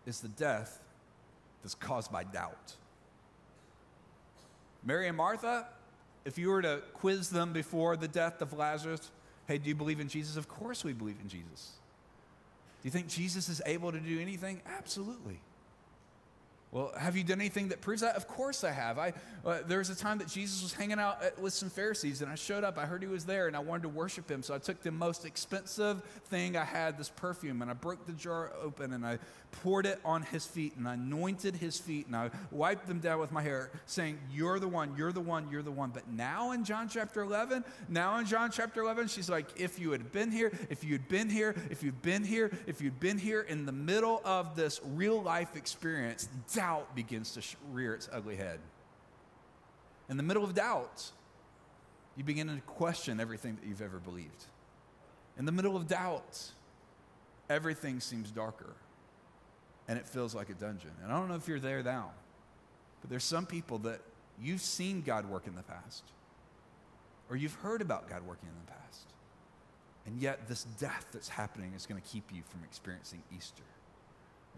is 0.07 0.20
the 0.20 0.29
death 0.29 0.81
that's 1.61 1.74
caused 1.74 2.11
by 2.11 2.24
doubt. 2.24 2.76
Mary 4.83 5.09
and 5.09 5.16
Martha, 5.18 5.66
if 6.24 6.38
you 6.38 6.48
were 6.48 6.62
to 6.62 6.81
quiz 6.94 7.29
them 7.29 7.53
before 7.53 7.98
the 7.98 8.09
death 8.09 8.40
of 8.40 8.55
Lazarus, 8.55 9.11
hey, 9.46 9.59
do 9.59 9.68
you 9.68 9.74
believe 9.74 10.00
in 10.00 10.09
Jesus? 10.09 10.38
Of 10.38 10.48
course 10.48 10.83
we 10.85 10.94
believe 10.94 11.18
in 11.20 11.29
Jesus. 11.29 11.72
Do 12.81 12.87
you 12.87 12.90
think 12.90 13.09
Jesus 13.09 13.50
is 13.50 13.61
able 13.66 13.92
to 13.92 14.00
do 14.00 14.18
anything? 14.18 14.62
Absolutely. 14.64 15.40
Well, 16.72 16.92
have 16.96 17.16
you 17.16 17.24
done 17.24 17.40
anything 17.40 17.68
that 17.70 17.80
proves 17.80 18.02
that? 18.02 18.14
Of 18.14 18.28
course 18.28 18.62
I 18.62 18.70
have. 18.70 18.96
I, 18.96 19.12
uh, 19.44 19.59
there 19.66 19.78
was 19.78 19.90
a 19.90 19.96
time 19.96 20.18
that 20.18 20.28
Jesus 20.28 20.62
was 20.62 20.72
hanging 20.72 21.00
out 21.00 21.20
at, 21.20 21.37
with 21.40 21.52
some 21.52 21.68
Pharisees, 21.68 22.22
and 22.22 22.30
I 22.30 22.37
showed 22.37 22.62
up. 22.62 22.78
I 22.78 22.87
heard 22.87 23.02
he 23.02 23.09
was 23.09 23.24
there, 23.24 23.48
and 23.48 23.56
I 23.56 23.59
wanted 23.59 23.83
to 23.83 23.88
worship 23.88 24.30
him. 24.30 24.44
So 24.44 24.54
I 24.54 24.59
took 24.59 24.80
the 24.80 24.92
most 24.92 25.24
expensive 25.24 26.00
thing 26.26 26.56
I 26.56 26.64
had, 26.64 26.96
this 26.96 27.09
perfume, 27.09 27.61
and 27.62 27.72
I 27.72 27.74
broke 27.74 28.06
the 28.06 28.12
jar 28.12 28.52
open, 28.62 28.92
and 28.92 29.04
I 29.04 29.18
poured 29.52 29.86
it 29.86 30.00
on 30.04 30.22
his 30.22 30.46
feet, 30.46 30.76
and 30.76 30.86
anointed 30.86 31.56
his 31.56 31.78
feet, 31.78 32.06
and 32.06 32.16
I 32.16 32.30
wiped 32.50 32.86
them 32.86 33.00
down 33.00 33.18
with 33.18 33.32
my 33.32 33.42
hair, 33.42 33.70
saying, 33.86 34.18
You're 34.32 34.58
the 34.58 34.68
one, 34.68 34.94
you're 34.96 35.12
the 35.12 35.20
one, 35.20 35.48
you're 35.50 35.62
the 35.62 35.70
one. 35.70 35.90
But 35.90 36.08
now 36.08 36.52
in 36.52 36.64
John 36.64 36.88
chapter 36.88 37.22
11, 37.22 37.64
now 37.88 38.18
in 38.18 38.26
John 38.26 38.50
chapter 38.50 38.80
11, 38.80 39.08
she's 39.08 39.28
like, 39.28 39.60
If 39.60 39.78
you 39.78 39.90
had 39.92 40.12
been 40.12 40.30
here, 40.30 40.52
if 40.68 40.84
you'd 40.84 41.08
been 41.08 41.28
here, 41.28 41.54
if 41.70 41.82
you'd 41.82 42.00
been 42.02 42.24
here, 42.24 42.50
if 42.66 42.80
you'd 42.80 43.00
been 43.00 43.18
here 43.18 43.42
in 43.42 43.66
the 43.66 43.72
middle 43.72 44.20
of 44.24 44.56
this 44.56 44.80
real 44.84 45.20
life 45.22 45.56
experience, 45.56 46.28
doubt 46.54 46.94
begins 46.94 47.32
to 47.32 47.42
rear 47.72 47.94
its 47.94 48.08
ugly 48.12 48.36
head. 48.36 48.60
In 50.08 50.16
the 50.16 50.22
middle 50.22 50.44
of 50.44 50.54
doubt, 50.54 51.10
you 52.16 52.24
begin 52.24 52.48
to 52.48 52.60
question 52.66 53.20
everything 53.20 53.56
that 53.56 53.66
you've 53.66 53.82
ever 53.82 53.98
believed. 53.98 54.44
In 55.38 55.44
the 55.44 55.52
middle 55.52 55.76
of 55.76 55.86
doubt, 55.86 56.50
everything 57.48 58.00
seems 58.00 58.30
darker 58.30 58.74
and 59.90 59.98
it 59.98 60.07
feels 60.07 60.37
like 60.37 60.48
a 60.50 60.55
dungeon. 60.55 60.92
And 61.03 61.12
I 61.12 61.18
don't 61.18 61.29
know 61.29 61.35
if 61.35 61.48
you're 61.48 61.59
there 61.59 61.83
now, 61.83 62.12
but 63.00 63.11
there's 63.11 63.24
some 63.24 63.44
people 63.44 63.79
that 63.79 64.00
you've 64.40 64.61
seen 64.61 65.03
God 65.03 65.29
work 65.29 65.48
in 65.48 65.57
the 65.57 65.64
past, 65.64 66.05
or 67.29 67.37
you've 67.37 67.55
heard 67.55 67.83
about 67.83 68.09
God 68.09 68.22
working 68.22 68.48
in 68.48 68.55
the 68.64 68.70
past, 68.70 69.07
and 70.07 70.16
yet 70.20 70.48
this 70.48 70.62
death 70.79 71.07
that's 71.12 71.29
happening 71.29 71.72
is 71.74 71.87
going 71.87 72.00
to 72.00 72.09
keep 72.09 72.22
you 72.33 72.42
from 72.48 72.62
experiencing 72.62 73.20
Easter. 73.37 73.64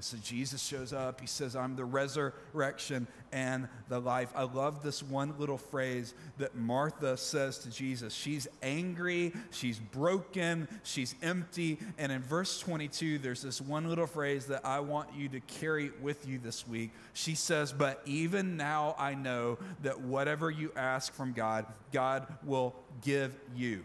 So 0.05 0.17
Jesus 0.23 0.63
shows 0.63 0.93
up. 0.93 1.21
He 1.21 1.27
says, 1.27 1.55
I'm 1.55 1.77
the 1.77 1.85
resurrection 1.85 3.07
and 3.33 3.69
the 3.89 4.01
life. 4.01 4.31
I 4.35 4.43
love 4.43 4.83
this 4.83 5.03
one 5.03 5.35
little 5.39 5.59
phrase 5.59 6.15
that 6.39 6.55
Martha 6.55 7.17
says 7.17 7.59
to 7.59 7.71
Jesus. 7.71 8.13
She's 8.13 8.49
angry, 8.63 9.33
she's 9.51 9.79
broken, 9.79 10.69
she's 10.83 11.15
empty. 11.23 11.79
And 11.99 12.11
in 12.11 12.23
verse 12.23 12.59
22, 12.59 13.19
there's 13.19 13.43
this 13.43 13.61
one 13.61 13.89
little 13.89 14.07
phrase 14.07 14.47
that 14.47 14.67
I 14.67 14.81
want 14.81 15.15
you 15.15 15.29
to 15.31 15.41
carry 15.41 15.91
with 16.01 16.27
you 16.27 16.39
this 16.39 16.67
week. 16.67 16.91
She 17.13 17.35
says, 17.35 17.73
But 17.73 18.03
even 18.05 18.57
now 18.57 18.95
I 18.99 19.15
know 19.15 19.59
that 19.83 20.01
whatever 20.01 20.51
you 20.51 20.73
ask 20.77 21.13
from 21.15 21.33
God, 21.33 21.67
God 21.93 22.27
will 22.45 22.75
give 23.03 23.35
you. 23.55 23.85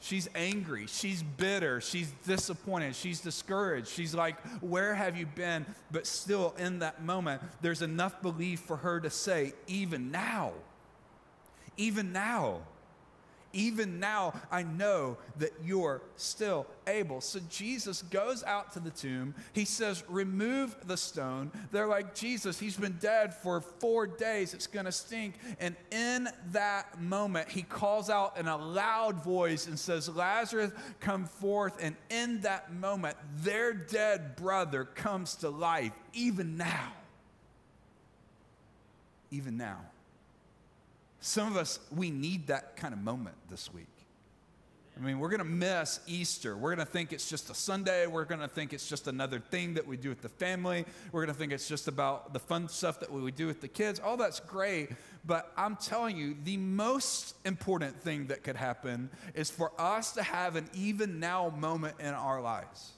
She's 0.00 0.28
angry. 0.34 0.86
She's 0.86 1.22
bitter. 1.22 1.80
She's 1.80 2.12
disappointed. 2.24 2.94
She's 2.94 3.20
discouraged. 3.20 3.88
She's 3.88 4.14
like, 4.14 4.40
Where 4.62 4.94
have 4.94 5.16
you 5.16 5.26
been? 5.26 5.66
But 5.90 6.06
still, 6.06 6.54
in 6.58 6.78
that 6.80 7.02
moment, 7.02 7.42
there's 7.60 7.82
enough 7.82 8.22
belief 8.22 8.60
for 8.60 8.76
her 8.76 9.00
to 9.00 9.10
say, 9.10 9.54
Even 9.66 10.10
now, 10.10 10.52
even 11.76 12.12
now, 12.12 12.60
Even 13.54 13.98
now, 13.98 14.34
I 14.50 14.62
know 14.62 15.16
that 15.38 15.52
you're 15.64 16.02
still 16.16 16.66
able. 16.86 17.22
So 17.22 17.40
Jesus 17.48 18.02
goes 18.02 18.44
out 18.44 18.72
to 18.74 18.80
the 18.80 18.90
tomb. 18.90 19.34
He 19.54 19.64
says, 19.64 20.04
Remove 20.06 20.76
the 20.86 20.98
stone. 20.98 21.50
They're 21.72 21.86
like, 21.86 22.14
Jesus, 22.14 22.60
he's 22.60 22.76
been 22.76 22.98
dead 23.00 23.34
for 23.34 23.62
four 23.62 24.06
days. 24.06 24.52
It's 24.52 24.66
going 24.66 24.84
to 24.84 24.92
stink. 24.92 25.36
And 25.60 25.76
in 25.90 26.28
that 26.52 27.00
moment, 27.00 27.48
he 27.48 27.62
calls 27.62 28.10
out 28.10 28.36
in 28.36 28.48
a 28.48 28.56
loud 28.56 29.24
voice 29.24 29.66
and 29.66 29.78
says, 29.78 30.10
Lazarus, 30.10 30.72
come 31.00 31.24
forth. 31.24 31.72
And 31.80 31.96
in 32.10 32.42
that 32.42 32.74
moment, 32.74 33.16
their 33.38 33.72
dead 33.72 34.36
brother 34.36 34.84
comes 34.84 35.36
to 35.36 35.48
life, 35.48 35.92
even 36.12 36.58
now. 36.58 36.92
Even 39.30 39.56
now. 39.56 39.80
Some 41.20 41.48
of 41.48 41.56
us, 41.56 41.80
we 41.94 42.10
need 42.10 42.46
that 42.46 42.76
kind 42.76 42.94
of 42.94 43.00
moment 43.00 43.36
this 43.50 43.72
week. 43.72 43.86
I 44.96 45.00
mean, 45.00 45.20
we're 45.20 45.28
going 45.28 45.38
to 45.38 45.44
miss 45.44 46.00
Easter. 46.08 46.56
We're 46.56 46.74
going 46.74 46.84
to 46.84 46.92
think 46.92 47.12
it's 47.12 47.30
just 47.30 47.50
a 47.50 47.54
Sunday. 47.54 48.08
We're 48.08 48.24
going 48.24 48.40
to 48.40 48.48
think 48.48 48.72
it's 48.72 48.88
just 48.88 49.06
another 49.06 49.38
thing 49.38 49.74
that 49.74 49.86
we 49.86 49.96
do 49.96 50.08
with 50.08 50.22
the 50.22 50.28
family. 50.28 50.84
We're 51.12 51.24
going 51.24 51.32
to 51.32 51.38
think 51.38 51.52
it's 51.52 51.68
just 51.68 51.86
about 51.86 52.32
the 52.32 52.40
fun 52.40 52.68
stuff 52.68 52.98
that 53.00 53.12
we 53.12 53.30
do 53.30 53.46
with 53.46 53.60
the 53.60 53.68
kids. 53.68 54.00
All 54.00 54.16
that's 54.16 54.40
great. 54.40 54.90
But 55.24 55.52
I'm 55.56 55.76
telling 55.76 56.16
you, 56.16 56.36
the 56.42 56.56
most 56.56 57.36
important 57.44 58.00
thing 58.00 58.26
that 58.26 58.42
could 58.42 58.56
happen 58.56 59.08
is 59.34 59.50
for 59.50 59.70
us 59.78 60.12
to 60.12 60.22
have 60.24 60.56
an 60.56 60.68
even 60.74 61.20
now 61.20 61.50
moment 61.56 61.94
in 62.00 62.12
our 62.14 62.40
lives 62.40 62.90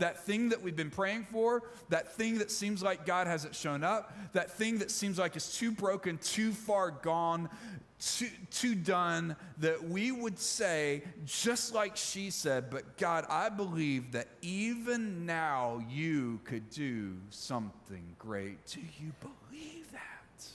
that 0.00 0.24
thing 0.24 0.50
that 0.50 0.60
we've 0.62 0.76
been 0.76 0.90
praying 0.90 1.24
for, 1.30 1.62
that 1.88 2.12
thing 2.14 2.38
that 2.38 2.50
seems 2.50 2.82
like 2.82 3.06
God 3.06 3.26
hasn't 3.26 3.54
shown 3.54 3.84
up, 3.84 4.12
that 4.32 4.50
thing 4.50 4.78
that 4.78 4.90
seems 4.90 5.18
like 5.18 5.36
it's 5.36 5.58
too 5.58 5.70
broken, 5.70 6.18
too 6.18 6.52
far 6.52 6.90
gone, 6.90 7.48
too, 7.98 8.28
too 8.50 8.74
done, 8.74 9.36
that 9.58 9.84
we 9.84 10.10
would 10.10 10.38
say, 10.38 11.02
just 11.24 11.74
like 11.74 11.96
she 11.96 12.30
said, 12.30 12.70
but 12.70 12.96
God, 12.96 13.24
I 13.28 13.48
believe 13.48 14.12
that 14.12 14.28
even 14.42 15.26
now 15.26 15.84
you 15.88 16.40
could 16.44 16.68
do 16.70 17.16
something 17.30 18.04
great. 18.18 18.66
Do 18.66 18.80
you 18.80 19.12
believe 19.20 19.92
that? 19.92 20.46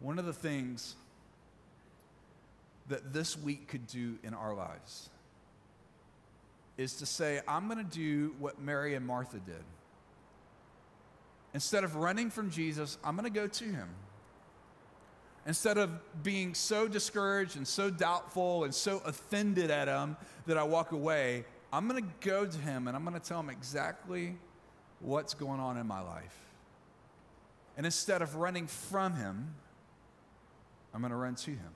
One 0.00 0.18
of 0.18 0.26
the 0.26 0.32
things 0.32 0.94
that 2.88 3.12
this 3.12 3.36
week 3.36 3.66
could 3.66 3.86
do 3.88 4.16
in 4.22 4.32
our 4.32 4.54
lives 4.54 5.10
is 6.76 6.94
to 6.96 7.06
say, 7.06 7.40
I'm 7.48 7.68
going 7.68 7.84
to 7.84 7.90
do 7.98 8.34
what 8.38 8.60
Mary 8.60 8.94
and 8.94 9.06
Martha 9.06 9.38
did. 9.38 9.64
Instead 11.54 11.84
of 11.84 11.96
running 11.96 12.30
from 12.30 12.50
Jesus, 12.50 12.98
I'm 13.02 13.16
going 13.16 13.24
to 13.24 13.30
go 13.30 13.46
to 13.46 13.64
him. 13.64 13.88
Instead 15.46 15.78
of 15.78 15.90
being 16.22 16.54
so 16.54 16.88
discouraged 16.88 17.56
and 17.56 17.66
so 17.66 17.88
doubtful 17.88 18.64
and 18.64 18.74
so 18.74 19.00
offended 19.04 19.70
at 19.70 19.88
him 19.88 20.16
that 20.46 20.58
I 20.58 20.64
walk 20.64 20.92
away, 20.92 21.44
I'm 21.72 21.88
going 21.88 22.02
to 22.02 22.10
go 22.20 22.44
to 22.44 22.58
him 22.58 22.88
and 22.88 22.96
I'm 22.96 23.04
going 23.04 23.18
to 23.18 23.26
tell 23.26 23.40
him 23.40 23.48
exactly 23.48 24.36
what's 25.00 25.34
going 25.34 25.60
on 25.60 25.76
in 25.76 25.86
my 25.86 26.00
life. 26.00 26.36
And 27.76 27.86
instead 27.86 28.22
of 28.22 28.34
running 28.34 28.66
from 28.66 29.14
him, 29.14 29.54
I'm 30.92 31.00
going 31.00 31.10
to 31.10 31.16
run 31.16 31.36
to 31.36 31.50
him. 31.50 31.72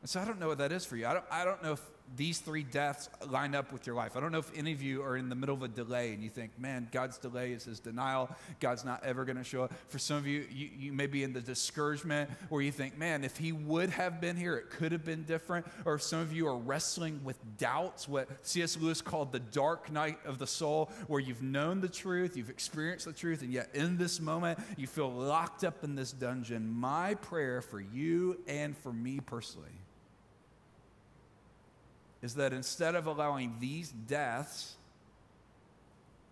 And 0.00 0.08
so 0.08 0.20
I 0.20 0.24
don't 0.24 0.40
know 0.40 0.48
what 0.48 0.58
that 0.58 0.72
is 0.72 0.84
for 0.84 0.96
you. 0.96 1.06
I 1.06 1.14
don't, 1.14 1.24
I 1.30 1.44
don't 1.44 1.62
know 1.62 1.72
if 1.72 1.82
these 2.16 2.38
three 2.38 2.62
deaths 2.62 3.08
line 3.28 3.54
up 3.54 3.72
with 3.72 3.86
your 3.86 3.96
life. 3.96 4.16
I 4.16 4.20
don't 4.20 4.32
know 4.32 4.38
if 4.38 4.50
any 4.56 4.72
of 4.72 4.82
you 4.82 5.02
are 5.02 5.16
in 5.16 5.28
the 5.28 5.34
middle 5.34 5.54
of 5.54 5.62
a 5.62 5.68
delay 5.68 6.12
and 6.12 6.22
you 6.22 6.28
think, 6.28 6.58
man, 6.58 6.88
God's 6.92 7.18
delay 7.18 7.52
is 7.52 7.64
his 7.64 7.80
denial. 7.80 8.28
God's 8.60 8.84
not 8.84 9.02
ever 9.04 9.24
going 9.24 9.36
to 9.36 9.44
show 9.44 9.64
up. 9.64 9.72
For 9.88 9.98
some 9.98 10.16
of 10.16 10.26
you, 10.26 10.46
you, 10.50 10.68
you 10.76 10.92
may 10.92 11.06
be 11.06 11.22
in 11.22 11.32
the 11.32 11.40
discouragement 11.40 12.30
where 12.48 12.62
you 12.62 12.72
think, 12.72 12.98
man, 12.98 13.24
if 13.24 13.36
he 13.36 13.52
would 13.52 13.90
have 13.90 14.20
been 14.20 14.36
here, 14.36 14.56
it 14.56 14.70
could 14.70 14.92
have 14.92 15.04
been 15.04 15.24
different. 15.24 15.66
Or 15.84 15.94
if 15.94 16.02
some 16.02 16.20
of 16.20 16.32
you 16.32 16.46
are 16.48 16.56
wrestling 16.56 17.20
with 17.24 17.38
doubts, 17.58 18.08
what 18.08 18.28
C.S. 18.42 18.76
Lewis 18.76 19.00
called 19.00 19.32
the 19.32 19.40
dark 19.40 19.90
night 19.90 20.18
of 20.24 20.38
the 20.38 20.46
soul, 20.46 20.90
where 21.06 21.20
you've 21.20 21.42
known 21.42 21.80
the 21.80 21.88
truth, 21.88 22.36
you've 22.36 22.50
experienced 22.50 23.06
the 23.06 23.12
truth, 23.12 23.42
and 23.42 23.52
yet 23.52 23.70
in 23.74 23.96
this 23.96 24.20
moment, 24.20 24.58
you 24.76 24.86
feel 24.86 25.10
locked 25.10 25.64
up 25.64 25.84
in 25.84 25.94
this 25.94 26.12
dungeon. 26.12 26.68
My 26.68 27.14
prayer 27.14 27.62
for 27.62 27.80
you 27.80 28.40
and 28.46 28.76
for 28.76 28.92
me 28.92 29.20
personally 29.20 29.81
is 32.22 32.34
that 32.34 32.52
instead 32.52 32.94
of 32.94 33.06
allowing 33.06 33.56
these 33.58 33.90
deaths 33.90 34.74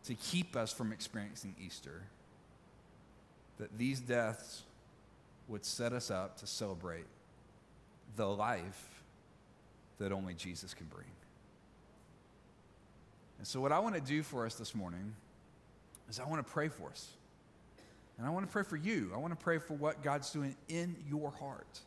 to 0.05 0.15
keep 0.15 0.57
us 0.57 0.73
from 0.73 0.93
experiencing 0.93 1.55
Easter, 1.61 2.03
that 3.59 3.77
these 3.77 4.01
deaths 4.01 4.63
would 5.49 5.65
set 5.65 5.93
us 5.93 6.11
up 6.11 6.39
to 6.39 6.47
celebrate 6.47 7.07
the 8.17 8.27
life 8.27 9.03
that 9.99 10.13
only 10.13 10.35
Jesus 10.35 10.73
can 10.73 10.87
bring. 10.87 11.07
And 13.39 13.47
so, 13.47 13.61
what 13.61 13.73
I 13.73 13.79
want 13.79 13.95
to 13.95 14.01
do 14.01 14.23
for 14.23 14.47
us 14.47 14.55
this 14.55 14.75
morning 14.75 15.15
is 16.09 16.21
I 16.21 16.27
want 16.27 16.47
to 16.47 16.53
pray 16.53 16.69
for 16.69 16.89
us. 16.89 17.09
And 18.19 18.27
I 18.27 18.31
want 18.31 18.47
to 18.47 18.53
pray 18.53 18.65
for 18.65 18.77
you. 18.77 19.11
I 19.15 19.19
want 19.19 19.33
to 19.33 19.43
pray 19.43 19.59
for 19.59 19.75
what 19.75 20.03
God's 20.03 20.31
doing 20.31 20.55
in 20.69 20.95
your 21.09 21.31
heart. 21.31 21.81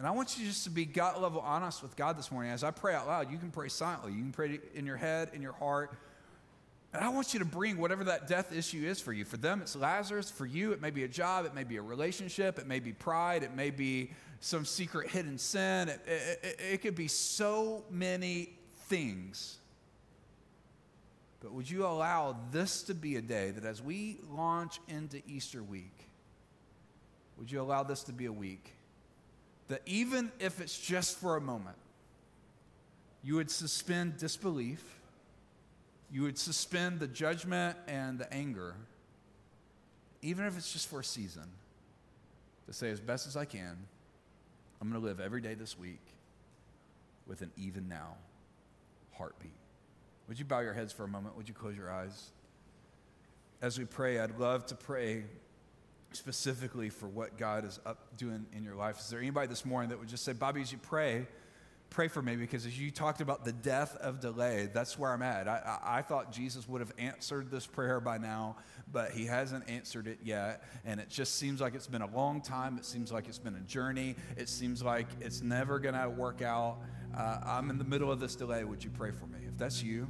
And 0.00 0.06
I 0.06 0.12
want 0.12 0.38
you 0.38 0.46
just 0.46 0.64
to 0.64 0.70
be 0.70 0.86
God 0.86 1.20
level 1.20 1.42
honest 1.42 1.82
with 1.82 1.94
God 1.94 2.16
this 2.16 2.32
morning. 2.32 2.50
As 2.52 2.64
I 2.64 2.70
pray 2.70 2.94
out 2.94 3.06
loud, 3.06 3.30
you 3.30 3.36
can 3.36 3.50
pray 3.50 3.68
silently. 3.68 4.12
You 4.12 4.22
can 4.22 4.32
pray 4.32 4.58
in 4.74 4.86
your 4.86 4.96
head, 4.96 5.28
in 5.34 5.42
your 5.42 5.52
heart. 5.52 5.92
And 6.94 7.04
I 7.04 7.10
want 7.10 7.34
you 7.34 7.40
to 7.40 7.44
bring 7.44 7.76
whatever 7.76 8.04
that 8.04 8.26
death 8.26 8.50
issue 8.50 8.82
is 8.82 8.98
for 8.98 9.12
you. 9.12 9.26
For 9.26 9.36
them, 9.36 9.60
it's 9.60 9.76
Lazarus. 9.76 10.30
For 10.30 10.46
you, 10.46 10.72
it 10.72 10.80
may 10.80 10.88
be 10.88 11.04
a 11.04 11.08
job, 11.08 11.44
it 11.44 11.54
may 11.54 11.64
be 11.64 11.76
a 11.76 11.82
relationship, 11.82 12.58
it 12.58 12.66
may 12.66 12.80
be 12.80 12.94
pride, 12.94 13.42
it 13.42 13.54
may 13.54 13.68
be 13.68 14.12
some 14.40 14.64
secret 14.64 15.10
hidden 15.10 15.36
sin. 15.36 15.90
It, 15.90 16.00
it, 16.06 16.40
it, 16.44 16.60
it 16.72 16.80
could 16.80 16.94
be 16.94 17.06
so 17.06 17.84
many 17.90 18.54
things. 18.86 19.58
But 21.40 21.52
would 21.52 21.68
you 21.68 21.84
allow 21.84 22.38
this 22.52 22.84
to 22.84 22.94
be 22.94 23.16
a 23.16 23.22
day 23.22 23.50
that 23.50 23.66
as 23.66 23.82
we 23.82 24.16
launch 24.30 24.80
into 24.88 25.20
Easter 25.26 25.62
week, 25.62 26.08
would 27.36 27.52
you 27.52 27.60
allow 27.60 27.82
this 27.82 28.02
to 28.04 28.14
be 28.14 28.24
a 28.24 28.32
week 28.32 28.76
that 29.70 29.82
even 29.86 30.32
if 30.40 30.60
it's 30.60 30.76
just 30.76 31.16
for 31.16 31.36
a 31.36 31.40
moment, 31.40 31.76
you 33.22 33.36
would 33.36 33.48
suspend 33.48 34.16
disbelief, 34.16 34.82
you 36.10 36.22
would 36.22 36.36
suspend 36.36 36.98
the 36.98 37.06
judgment 37.06 37.78
and 37.86 38.18
the 38.18 38.32
anger, 38.34 38.74
even 40.22 40.44
if 40.44 40.56
it's 40.56 40.72
just 40.72 40.88
for 40.88 41.00
a 41.00 41.04
season, 41.04 41.44
to 42.66 42.72
say, 42.72 42.90
as 42.90 42.98
best 42.98 43.28
as 43.28 43.36
I 43.36 43.44
can, 43.44 43.76
I'm 44.80 44.90
going 44.90 45.00
to 45.00 45.06
live 45.06 45.20
every 45.20 45.40
day 45.40 45.54
this 45.54 45.78
week 45.78 46.02
with 47.28 47.40
an 47.40 47.52
even 47.56 47.88
now 47.88 48.16
heartbeat. 49.12 49.52
Would 50.26 50.40
you 50.40 50.44
bow 50.44 50.60
your 50.60 50.74
heads 50.74 50.92
for 50.92 51.04
a 51.04 51.08
moment? 51.08 51.36
Would 51.36 51.48
you 51.48 51.54
close 51.54 51.76
your 51.76 51.92
eyes? 51.92 52.30
As 53.62 53.78
we 53.78 53.84
pray, 53.84 54.18
I'd 54.18 54.36
love 54.36 54.66
to 54.66 54.74
pray 54.74 55.26
specifically 56.12 56.90
for 56.90 57.06
what 57.06 57.38
God 57.38 57.64
is 57.64 57.78
up 57.86 58.16
doing 58.16 58.46
in 58.52 58.64
your 58.64 58.74
life. 58.74 58.98
Is 58.98 59.08
there 59.08 59.20
anybody 59.20 59.46
this 59.48 59.64
morning 59.64 59.90
that 59.90 59.98
would 59.98 60.08
just 60.08 60.24
say, 60.24 60.32
Bobby, 60.32 60.60
as 60.60 60.72
you 60.72 60.78
pray, 60.78 61.26
pray 61.90 62.06
for 62.06 62.22
me 62.22 62.36
because 62.36 62.66
as 62.66 62.78
you 62.78 62.90
talked 62.90 63.20
about 63.20 63.44
the 63.44 63.52
death 63.52 63.96
of 63.96 64.20
delay, 64.20 64.68
that's 64.72 64.98
where 64.98 65.12
I'm 65.12 65.22
at. 65.22 65.48
I, 65.48 65.78
I, 65.84 65.98
I, 65.98 66.02
thought 66.02 66.30
Jesus 66.32 66.68
would 66.68 66.80
have 66.80 66.92
answered 66.98 67.50
this 67.50 67.66
prayer 67.66 68.00
by 68.00 68.16
now, 68.16 68.56
but 68.92 69.10
he 69.10 69.26
hasn't 69.26 69.68
answered 69.68 70.06
it 70.06 70.20
yet. 70.22 70.62
And 70.84 71.00
it 71.00 71.08
just 71.08 71.36
seems 71.36 71.60
like 71.60 71.74
it's 71.74 71.88
been 71.88 72.02
a 72.02 72.16
long 72.16 72.40
time. 72.40 72.78
It 72.78 72.84
seems 72.84 73.10
like 73.10 73.26
it's 73.26 73.38
been 73.38 73.56
a 73.56 73.60
journey. 73.60 74.14
It 74.36 74.48
seems 74.48 74.82
like 74.82 75.08
it's 75.20 75.42
never 75.42 75.78
going 75.80 75.96
to 75.96 76.08
work 76.08 76.42
out. 76.42 76.78
Uh, 77.16 77.40
I'm 77.44 77.70
in 77.70 77.78
the 77.78 77.84
middle 77.84 78.10
of 78.10 78.20
this 78.20 78.36
delay. 78.36 78.62
Would 78.62 78.84
you 78.84 78.90
pray 78.90 79.10
for 79.10 79.26
me? 79.26 79.38
If 79.48 79.58
that's 79.58 79.82
you 79.82 80.06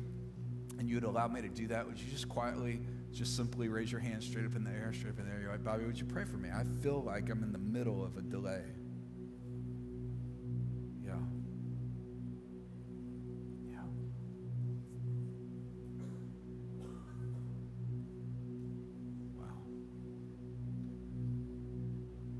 and 0.79 0.89
you 0.89 0.97
would 0.97 1.05
allow 1.05 1.29
me 1.29 1.41
to 1.41 1.49
do 1.49 1.67
that, 1.69 1.87
would 1.87 1.99
you 1.99 2.11
just 2.11 2.29
quietly 2.29 2.81
just 3.13 3.37
simply 3.37 3.69
raise 3.69 3.91
your 3.91 4.01
hand 4.01 4.23
straight 4.23 4.47
up 4.47 4.55
in 4.55 4.65
the 4.65 4.71
air, 4.71 4.93
straight 4.93 5.11
up 5.11 5.19
in 5.19 5.27
the 5.27 5.33
air. 5.33 5.41
You're 5.41 5.51
like, 5.51 5.65
Bobby, 5.65 5.85
would 5.85 5.99
you 5.99 6.07
pray 6.07 6.25
for 6.25 6.37
me? 6.37 6.49
I 6.49 6.65
feel 6.83 7.03
like 7.03 7.29
I'm 7.29 7.43
in 7.43 7.53
the 7.53 7.59
middle 7.59 8.05
of 8.05 8.17
a 8.17 8.23
delay. 8.23 8.63
Yeah. 11.05 11.13
Yeah. 13.69 13.79
Wow. 19.37 19.45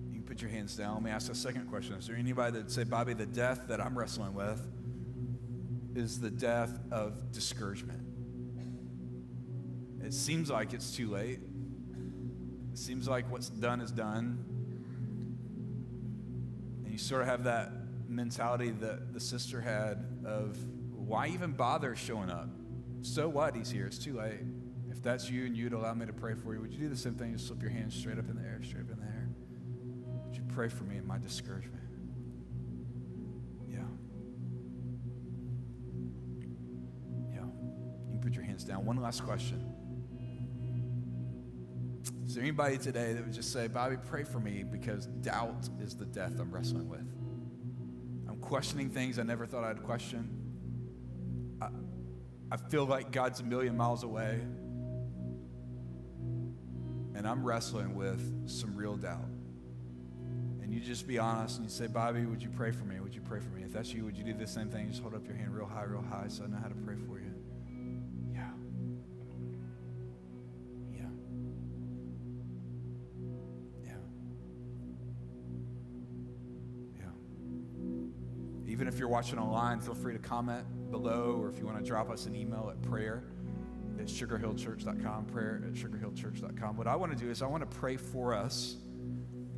You 0.09 0.15
can 0.15 0.23
put 0.23 0.41
your 0.41 0.51
hands 0.51 0.77
down. 0.77 0.95
Let 0.95 1.03
me 1.03 1.11
ask 1.11 1.31
a 1.33 1.35
second 1.35 1.69
question. 1.69 1.95
Is 1.97 2.07
there 2.07 2.17
anybody 2.17 2.59
that 2.59 2.71
say, 2.71 2.85
Bobby, 2.85 3.15
the 3.15 3.27
death 3.27 3.67
that 3.69 3.81
I'm 3.81 3.99
wrestling 3.99 4.35
with 4.35 4.65
is 5.97 6.21
the 6.21 6.31
death 6.31 6.79
of 6.93 7.33
discouragement? 7.33 8.10
It 10.03 10.15
seems 10.15 10.51
like 10.51 10.73
it's 10.73 10.97
too 10.97 11.11
late. 11.11 11.41
It 12.73 12.79
seems 12.79 13.09
like 13.09 13.31
what's 13.31 13.49
done 13.49 13.81
is 13.81 13.93
done. 13.93 14.45
And 16.85 16.93
you 16.93 16.99
sort 16.99 17.23
of 17.23 17.29
have 17.29 17.45
that 17.45 17.73
mentality 18.09 18.71
that 18.71 19.13
the 19.13 19.21
sister 19.21 19.61
had 19.61 20.05
of 20.25 20.57
why 20.95 21.29
even 21.29 21.53
bother 21.53 21.95
showing 21.95 22.31
up? 22.31 22.49
So 23.03 23.29
what? 23.29 23.55
He's 23.55 23.71
here. 23.71 23.87
It's 23.87 23.99
too 23.99 24.17
late. 24.19 24.41
If 24.91 25.03
that's 25.03 25.31
you 25.31 25.47
and 25.47 25.57
you'd 25.57 25.73
allow 25.73 25.95
me 25.95 26.07
to 26.07 26.13
pray 26.13 26.35
for 26.35 26.55
you, 26.55 26.61
would 26.61 26.73
you 26.73 26.79
do 26.79 26.89
the 26.89 26.97
same 26.97 27.15
thing? 27.15 27.33
Just 27.33 27.47
slip 27.47 27.63
your 27.63 27.71
hands 27.71 27.95
straight 27.95 28.19
up 28.19 28.29
in 28.29 28.37
the 28.37 28.43
air, 28.43 28.61
straight 28.63 28.83
up 28.83 28.91
in 28.91 28.99
the 28.99 29.07
air. 29.07 29.29
Would 30.27 30.37
you 30.37 30.43
pray 30.49 30.69
for 30.69 30.85
me 30.85 30.97
in 30.97 31.07
my 31.07 31.19
discouragement? 31.19 31.83
Yeah. 33.69 33.79
Yeah. 37.33 37.45
You 38.07 38.11
can 38.11 38.21
put 38.21 38.35
your 38.35 38.45
hands 38.45 38.65
down. 38.65 38.85
One 38.85 38.97
last 38.97 39.25
question. 39.25 39.65
Is 42.31 42.37
there 42.37 42.45
anybody 42.45 42.79
today 42.79 43.13
that 43.13 43.25
would 43.25 43.33
just 43.33 43.53
say, 43.53 43.67
Bobby, 43.67 43.97
pray 44.07 44.23
for 44.23 44.39
me 44.39 44.63
because 44.63 45.07
doubt 45.07 45.69
is 45.81 45.97
the 45.97 46.05
death 46.05 46.39
I'm 46.39 46.55
wrestling 46.55 46.89
with? 46.89 47.01
I'm 48.29 48.39
questioning 48.41 48.89
things 48.89 49.19
I 49.19 49.25
never 49.25 49.47
thought 49.47 49.65
I'd 49.65 49.83
question. 49.83 50.31
I, 51.61 51.71
I 52.53 52.57
feel 52.57 52.87
like 52.87 53.11
God's 53.11 53.41
a 53.41 53.43
million 53.43 53.77
miles 53.77 54.05
away. 54.05 54.43
And 57.17 57.27
I'm 57.27 57.43
wrestling 57.43 57.97
with 57.97 58.49
some 58.49 58.77
real 58.77 58.95
doubt. 58.95 59.27
And 60.63 60.73
you 60.73 60.79
just 60.79 61.09
be 61.09 61.19
honest 61.19 61.57
and 61.57 61.67
you 61.67 61.71
say, 61.73 61.89
Bobby, 61.89 62.27
would 62.27 62.41
you 62.45 62.51
pray 62.51 62.71
for 62.71 62.85
me? 62.85 63.01
Would 63.01 63.13
you 63.13 63.23
pray 63.23 63.41
for 63.41 63.49
me? 63.49 63.65
If 63.65 63.73
that's 63.73 63.93
you, 63.93 64.05
would 64.05 64.17
you 64.17 64.23
do 64.23 64.35
the 64.35 64.47
same 64.47 64.69
thing? 64.69 64.89
Just 64.89 65.03
hold 65.03 65.17
up 65.17 65.27
your 65.27 65.35
hand 65.35 65.53
real 65.53 65.67
high, 65.67 65.83
real 65.83 66.05
high 66.09 66.29
so 66.29 66.45
I 66.45 66.47
know 66.47 66.59
how 66.63 66.69
to 66.69 66.77
pray 66.77 66.95
for 66.95 67.19
you. 67.19 67.20
Even 78.71 78.87
if 78.87 79.01
you're 79.01 79.09
watching 79.09 79.39
online, 79.39 79.81
feel 79.81 79.95
free 79.95 80.13
to 80.13 80.21
comment 80.21 80.65
below, 80.93 81.37
or 81.41 81.49
if 81.49 81.59
you 81.59 81.67
want 81.67 81.77
to 81.77 81.85
drop 81.85 82.09
us 82.09 82.27
an 82.27 82.37
email 82.37 82.71
at 82.71 82.81
prayer 82.83 83.25
at 83.99 84.07
sugarhillchurch.com, 84.07 85.27
prayer 85.27 85.61
at 85.67 85.73
sugarhillchurch.com. 85.73 86.77
What 86.77 86.87
I 86.87 86.95
want 86.95 87.11
to 87.11 87.19
do 87.19 87.31
is 87.31 87.43
I 87.43 87.47
want 87.47 87.69
to 87.69 87.79
pray 87.79 87.97
for 87.97 88.33
us. 88.33 88.77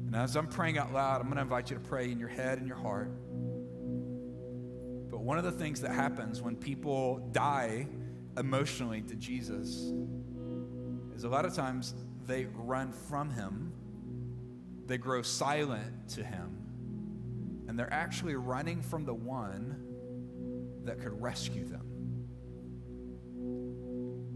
And 0.06 0.16
as 0.16 0.34
I'm 0.34 0.46
praying 0.46 0.78
out 0.78 0.94
loud, 0.94 1.20
I'm 1.20 1.26
going 1.26 1.36
to 1.36 1.42
invite 1.42 1.70
you 1.70 1.76
to 1.76 1.82
pray 1.82 2.10
in 2.10 2.18
your 2.18 2.30
head 2.30 2.56
and 2.56 2.66
your 2.66 2.78
heart. 2.78 3.12
But 5.10 5.20
one 5.20 5.36
of 5.36 5.44
the 5.44 5.52
things 5.52 5.82
that 5.82 5.92
happens 5.92 6.40
when 6.40 6.56
people 6.56 7.28
die 7.32 7.86
emotionally 8.38 9.02
to 9.02 9.14
Jesus 9.14 9.92
is 11.14 11.24
a 11.24 11.28
lot 11.28 11.44
of 11.44 11.54
times 11.54 11.94
they 12.26 12.46
run 12.54 12.92
from 12.92 13.28
him, 13.28 13.74
they 14.86 14.96
grow 14.96 15.20
silent 15.20 16.08
to 16.10 16.24
him, 16.24 16.61
and 17.68 17.78
they're 17.78 17.92
actually 17.92 18.34
running 18.34 18.82
from 18.82 19.04
the 19.04 19.14
one 19.14 19.84
that 20.84 21.00
could 21.00 21.20
rescue 21.20 21.64
them. 21.66 21.92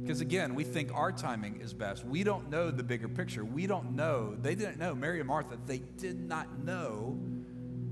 Because 0.03 0.21
again, 0.21 0.55
we 0.55 0.62
think 0.62 0.93
our 0.95 1.11
timing 1.11 1.61
is 1.61 1.73
best. 1.73 2.05
We 2.05 2.23
don't 2.23 2.49
know 2.49 2.71
the 2.71 2.85
bigger 2.85 3.09
picture. 3.09 3.45
We 3.45 3.67
don't 3.67 3.97
know. 3.97 4.37
They 4.41 4.55
didn't 4.55 4.79
know, 4.79 4.95
Mary 4.95 5.19
and 5.19 5.27
Martha, 5.27 5.59
they 5.67 5.79
did 5.79 6.21
not 6.21 6.61
know 6.61 7.19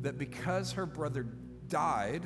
that 0.03 0.17
because 0.17 0.73
her 0.73 0.87
brother 0.87 1.27
died 1.67 2.25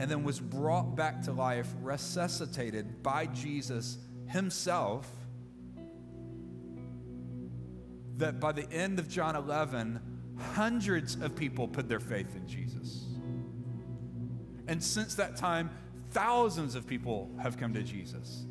and 0.00 0.10
then 0.10 0.24
was 0.24 0.38
brought 0.38 0.94
back 0.94 1.22
to 1.22 1.32
life, 1.32 1.68
resuscitated 1.80 3.02
by 3.02 3.26
Jesus 3.26 3.98
himself, 4.26 5.08
that 8.16 8.40
by 8.40 8.52
the 8.52 8.70
end 8.70 8.98
of 8.98 9.08
John 9.08 9.36
11, 9.36 10.17
hundreds 10.38 11.16
of 11.16 11.34
people 11.34 11.68
put 11.68 11.88
their 11.88 12.00
faith 12.00 12.34
in 12.36 12.46
Jesus. 12.46 13.06
And 14.66 14.82
since 14.82 15.14
that 15.16 15.36
time, 15.36 15.70
thousands 16.10 16.74
of 16.74 16.86
people 16.86 17.30
have 17.42 17.56
come 17.56 17.74
to 17.74 17.82
Jesus. 17.82 18.44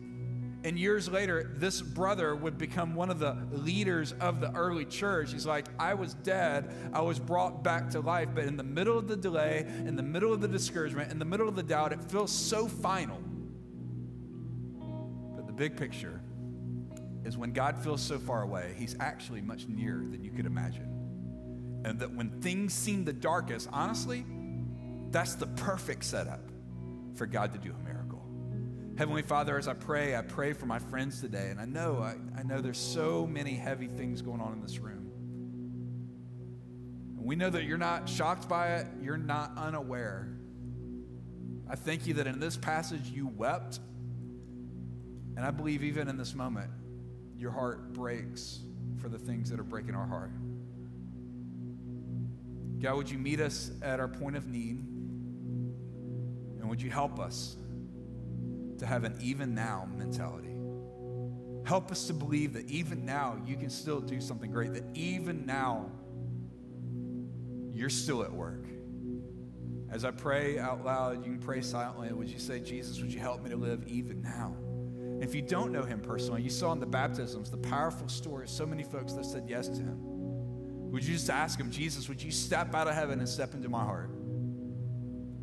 And 0.64 0.78
years 0.78 1.08
later, 1.08 1.52
this 1.56 1.82
brother 1.82 2.36
would 2.36 2.58
become 2.58 2.96
one 2.96 3.10
of 3.10 3.20
the 3.20 3.38
leaders 3.52 4.14
of 4.20 4.42
the 4.42 4.52
early 4.54 4.86
church. 4.86 5.32
He's 5.32 5.46
like, 5.46 5.68
I 5.80 5.94
was 5.94 6.16
dead, 6.16 6.74
I 6.92 7.02
was 7.02 7.20
brought 7.20 7.64
back 7.64 7.92
to 7.92 8.00
life, 8.00 8.30
but 8.34 8.46
in 8.46 8.58
the 8.58 8.64
middle 8.64 8.98
of 8.98 9.08
the 9.08 9.16
delay, 9.16 9.66
in 9.68 9.96
the 9.96 10.04
middle 10.04 10.34
of 10.34 10.42
the 10.42 10.48
discouragement, 10.48 11.12
in 11.12 11.20
the 11.20 11.26
middle 11.26 11.48
of 11.48 11.56
the 11.56 11.64
doubt, 11.64 11.94
it 11.94 12.04
feels 12.12 12.32
so 12.32 12.68
final. 12.68 13.20
But 15.36 15.46
the 15.46 15.54
big 15.54 15.78
picture 15.78 16.22
is 17.24 17.38
when 17.38 17.54
God 17.54 17.78
feels 17.84 18.02
so 18.02 18.18
far 18.18 18.42
away, 18.42 18.74
he's 18.78 18.96
actually 19.00 19.42
much 19.42 19.68
nearer 19.68 20.04
than 20.06 20.24
you 20.24 20.32
could 20.32 20.48
imagine. 20.48 20.97
And 21.88 22.00
that 22.00 22.14
when 22.14 22.42
things 22.42 22.74
seem 22.74 23.06
the 23.06 23.14
darkest, 23.14 23.70
honestly, 23.72 24.26
that's 25.10 25.36
the 25.36 25.48
perfect 25.48 26.04
setup 26.04 26.42
for 27.16 27.26
God 27.26 27.54
to 27.54 27.60
do 27.60 27.74
a 27.74 27.84
miracle. 27.84 28.22
Heavenly 28.98 29.22
Father, 29.22 29.58
as 29.58 29.70
I 29.70 29.74
pray, 29.74 30.14
I 30.14 30.22
pray 30.22 30.52
for 30.52 30.66
my 30.66 30.80
friends 30.80 31.22
today. 31.22 31.48
And 31.50 31.62
I 31.62 31.66
know, 31.66 32.00
I, 32.00 32.16
I 32.38 32.44
know 32.44 32.60
there's 32.60 32.78
so 32.78 33.26
many 33.26 33.54
heavy 33.54 33.88
things 33.88 34.22
going 34.22 34.42
on 34.42 34.52
in 34.52 34.62
this 34.62 34.80
room. 34.80 35.10
And 37.16 37.26
we 37.26 37.38
know 37.38 37.50
that 37.50 37.64
you're 37.64 37.78
not 37.78 38.10
shocked 38.10 38.50
by 38.50 38.76
it, 38.80 38.88
you're 39.02 39.16
not 39.16 39.54
unaware. 39.56 40.28
I 41.70 41.76
thank 41.76 42.06
you 42.06 42.16
that 42.16 42.28
in 42.28 42.42
this 42.42 42.58
passage 42.58 43.08
you 43.08 43.28
wept. 43.28 43.80
And 45.38 45.46
I 45.46 45.52
believe 45.52 45.84
even 45.84 46.10
in 46.10 46.18
this 46.18 46.36
moment, 46.36 46.70
your 47.38 47.52
heart 47.52 47.94
breaks 47.94 48.60
for 48.98 49.08
the 49.08 49.20
things 49.20 49.50
that 49.52 49.60
are 49.60 49.64
breaking 49.64 49.96
our 49.96 50.08
heart. 50.08 50.32
God, 52.80 52.96
would 52.96 53.10
you 53.10 53.18
meet 53.18 53.40
us 53.40 53.72
at 53.82 54.00
our 54.00 54.08
point 54.08 54.36
of 54.36 54.48
need? 54.48 54.78
And 56.60 56.70
would 56.70 56.82
you 56.82 56.90
help 56.90 57.20
us 57.20 57.58
to 58.78 58.86
have 58.86 59.04
an 59.04 59.18
even 59.20 59.56
now 59.56 59.88
mentality? 59.96 60.56
Help 61.66 61.92
us 61.92 62.08
to 62.08 62.14
believe 62.14 62.54
that 62.54 62.70
even 62.70 63.06
now 63.06 63.42
you 63.46 63.58
can 63.58 63.70
still 63.70 64.00
do 64.00 64.22
something 64.22 64.52
great, 64.52 64.74
that 64.74 64.86
even 64.94 65.46
now 65.46 65.92
you're 67.74 67.90
still 67.90 68.24
at 68.24 68.32
work. 68.32 68.66
As 69.90 70.06
I 70.06 70.12
pray 70.12 70.60
out 70.60 70.86
loud, 70.86 71.26
you 71.26 71.32
can 71.32 71.40
pray 71.40 71.62
silently. 71.62 72.12
Would 72.12 72.30
you 72.30 72.40
say, 72.40 72.60
Jesus, 72.60 73.02
would 73.02 73.12
you 73.14 73.20
help 73.20 73.42
me 73.42 73.50
to 73.50 73.56
live 73.56 73.88
even 73.88 74.22
now? 74.22 74.56
If 75.22 75.34
you 75.34 75.42
don't 75.42 75.72
know 75.72 75.84
him 75.84 76.00
personally, 76.00 76.42
you 76.42 76.50
saw 76.50 76.72
in 76.74 76.80
the 76.80 76.86
baptisms 76.86 77.50
the 77.50 77.58
powerful 77.58 78.08
stories, 78.08 78.52
so 78.52 78.66
many 78.66 78.84
folks 78.84 79.14
that 79.14 79.26
said 79.26 79.46
yes 79.48 79.68
to 79.70 79.82
him. 79.82 80.17
Would 80.92 81.04
you 81.04 81.14
just 81.14 81.30
ask 81.30 81.60
him, 81.60 81.70
Jesus, 81.70 82.08
would 82.08 82.22
you 82.22 82.32
step 82.32 82.74
out 82.74 82.88
of 82.88 82.96
heaven 82.96 83.20
and 83.20 83.28
step 83.28 83.54
into 83.54 83.70
my 83.70 83.84
heart? 83.84 84.10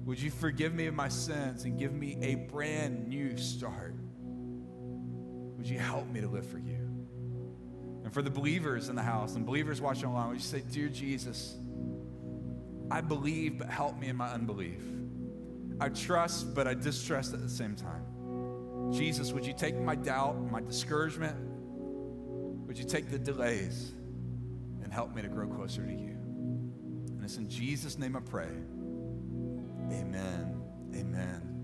Would 0.04 0.20
you 0.20 0.30
forgive 0.30 0.74
me 0.74 0.86
of 0.86 0.94
my 0.94 1.08
sins 1.08 1.64
and 1.64 1.78
give 1.78 1.92
me 1.92 2.18
a 2.22 2.34
brand 2.34 3.08
new 3.08 3.36
start? 3.36 3.94
Would 5.56 5.68
you 5.68 5.78
help 5.78 6.08
me 6.08 6.20
to 6.20 6.28
live 6.28 6.46
for 6.46 6.58
you? 6.58 6.90
And 8.04 8.12
for 8.12 8.20
the 8.20 8.30
believers 8.30 8.88
in 8.88 8.96
the 8.96 9.02
house 9.02 9.34
and 9.34 9.46
believers 9.46 9.80
watching 9.80 10.06
online, 10.06 10.28
would 10.28 10.36
you 10.36 10.42
say, 10.42 10.62
Dear 10.70 10.88
Jesus, 10.88 11.56
I 12.90 13.00
believe, 13.00 13.58
but 13.58 13.68
help 13.68 13.98
me 13.98 14.08
in 14.08 14.16
my 14.16 14.28
unbelief. 14.28 14.82
I 15.80 15.88
trust, 15.88 16.54
but 16.54 16.66
I 16.68 16.74
distrust 16.74 17.32
at 17.32 17.40
the 17.40 17.48
same 17.48 17.74
time. 17.74 18.92
Jesus, 18.92 19.32
would 19.32 19.46
you 19.46 19.54
take 19.54 19.76
my 19.76 19.94
doubt, 19.94 20.38
my 20.50 20.60
discouragement? 20.60 21.36
Would 22.66 22.78
you 22.78 22.84
take 22.84 23.10
the 23.10 23.18
delays 23.18 23.92
and 24.84 24.92
help 24.92 25.14
me 25.14 25.22
to 25.22 25.28
grow 25.28 25.48
closer 25.48 25.84
to 25.84 25.92
you? 25.92 26.16
And 27.16 27.24
it's 27.24 27.38
in 27.38 27.48
Jesus' 27.48 27.98
name 27.98 28.14
I 28.14 28.20
pray. 28.20 28.50
Amen. 29.90 30.62
Amen. 30.94 31.54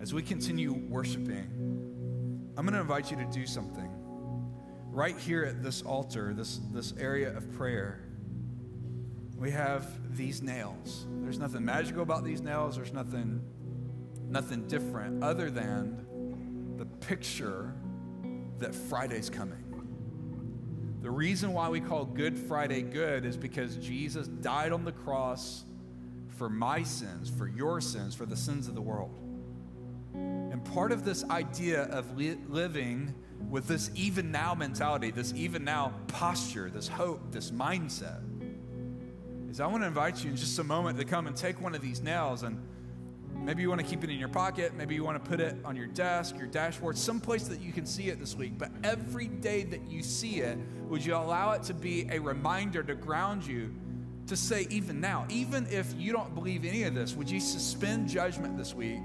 As 0.00 0.12
we 0.12 0.22
continue 0.22 0.72
worshiping, 0.72 2.52
I'm 2.56 2.64
going 2.64 2.74
to 2.74 2.80
invite 2.80 3.10
you 3.10 3.16
to 3.18 3.26
do 3.26 3.46
something. 3.46 3.90
Right 4.90 5.16
here 5.18 5.44
at 5.44 5.62
this 5.62 5.82
altar, 5.82 6.32
this, 6.34 6.60
this 6.72 6.94
area 6.98 7.36
of 7.36 7.52
prayer, 7.52 8.00
we 9.36 9.50
have 9.50 9.86
these 10.16 10.40
nails. 10.42 11.06
There's 11.22 11.38
nothing 11.38 11.64
magical 11.64 12.02
about 12.02 12.24
these 12.24 12.40
nails. 12.40 12.76
There's 12.76 12.94
nothing, 12.94 13.42
nothing 14.28 14.66
different 14.66 15.22
other 15.22 15.50
than 15.50 16.74
the 16.78 16.86
picture 16.86 17.74
that 18.58 18.74
Friday's 18.74 19.28
coming. 19.28 19.65
The 21.06 21.12
reason 21.12 21.52
why 21.52 21.68
we 21.68 21.80
call 21.80 22.04
Good 22.04 22.36
Friday 22.36 22.82
good 22.82 23.24
is 23.24 23.36
because 23.36 23.76
Jesus 23.76 24.26
died 24.26 24.72
on 24.72 24.84
the 24.84 24.90
cross 24.90 25.64
for 26.36 26.48
my 26.48 26.82
sins, 26.82 27.30
for 27.30 27.46
your 27.46 27.80
sins, 27.80 28.12
for 28.16 28.26
the 28.26 28.36
sins 28.36 28.66
of 28.66 28.74
the 28.74 28.82
world. 28.82 29.16
And 30.14 30.64
part 30.64 30.90
of 30.90 31.04
this 31.04 31.22
idea 31.30 31.84
of 31.84 32.16
li- 32.16 32.38
living 32.48 33.14
with 33.48 33.68
this 33.68 33.88
even 33.94 34.32
now 34.32 34.52
mentality, 34.56 35.12
this 35.12 35.32
even 35.34 35.62
now 35.62 35.94
posture, 36.08 36.70
this 36.70 36.88
hope, 36.88 37.30
this 37.30 37.52
mindset, 37.52 38.20
is 39.48 39.60
I 39.60 39.68
want 39.68 39.84
to 39.84 39.86
invite 39.86 40.24
you 40.24 40.30
in 40.30 40.36
just 40.36 40.58
a 40.58 40.64
moment 40.64 40.98
to 40.98 41.04
come 41.04 41.28
and 41.28 41.36
take 41.36 41.60
one 41.60 41.76
of 41.76 41.82
these 41.82 42.02
nails 42.02 42.42
and 42.42 42.60
maybe 43.42 43.62
you 43.62 43.68
want 43.68 43.80
to 43.80 43.86
keep 43.86 44.04
it 44.04 44.10
in 44.10 44.18
your 44.18 44.28
pocket, 44.28 44.74
maybe 44.74 44.94
you 44.94 45.04
want 45.04 45.22
to 45.22 45.30
put 45.30 45.40
it 45.40 45.56
on 45.64 45.76
your 45.76 45.86
desk, 45.86 46.36
your 46.36 46.46
dashboard, 46.46 46.98
someplace 46.98 47.44
that 47.48 47.60
you 47.60 47.72
can 47.72 47.86
see 47.86 48.08
it 48.08 48.18
this 48.18 48.34
week. 48.34 48.58
But 48.58 48.70
every 48.82 49.28
day 49.28 49.64
that 49.64 49.88
you 49.88 50.02
see 50.02 50.40
it, 50.40 50.58
would 50.88 51.04
you 51.04 51.14
allow 51.14 51.52
it 51.52 51.62
to 51.64 51.74
be 51.74 52.08
a 52.10 52.18
reminder 52.18 52.82
to 52.82 52.94
ground 52.94 53.46
you 53.46 53.74
to 54.26 54.36
say, 54.36 54.66
even 54.70 55.00
now, 55.00 55.24
even 55.28 55.66
if 55.70 55.94
you 55.96 56.12
don't 56.12 56.34
believe 56.34 56.64
any 56.64 56.82
of 56.82 56.94
this, 56.94 57.14
would 57.14 57.30
you 57.30 57.40
suspend 57.40 58.08
judgment 58.08 58.56
this 58.56 58.74
week 58.74 59.02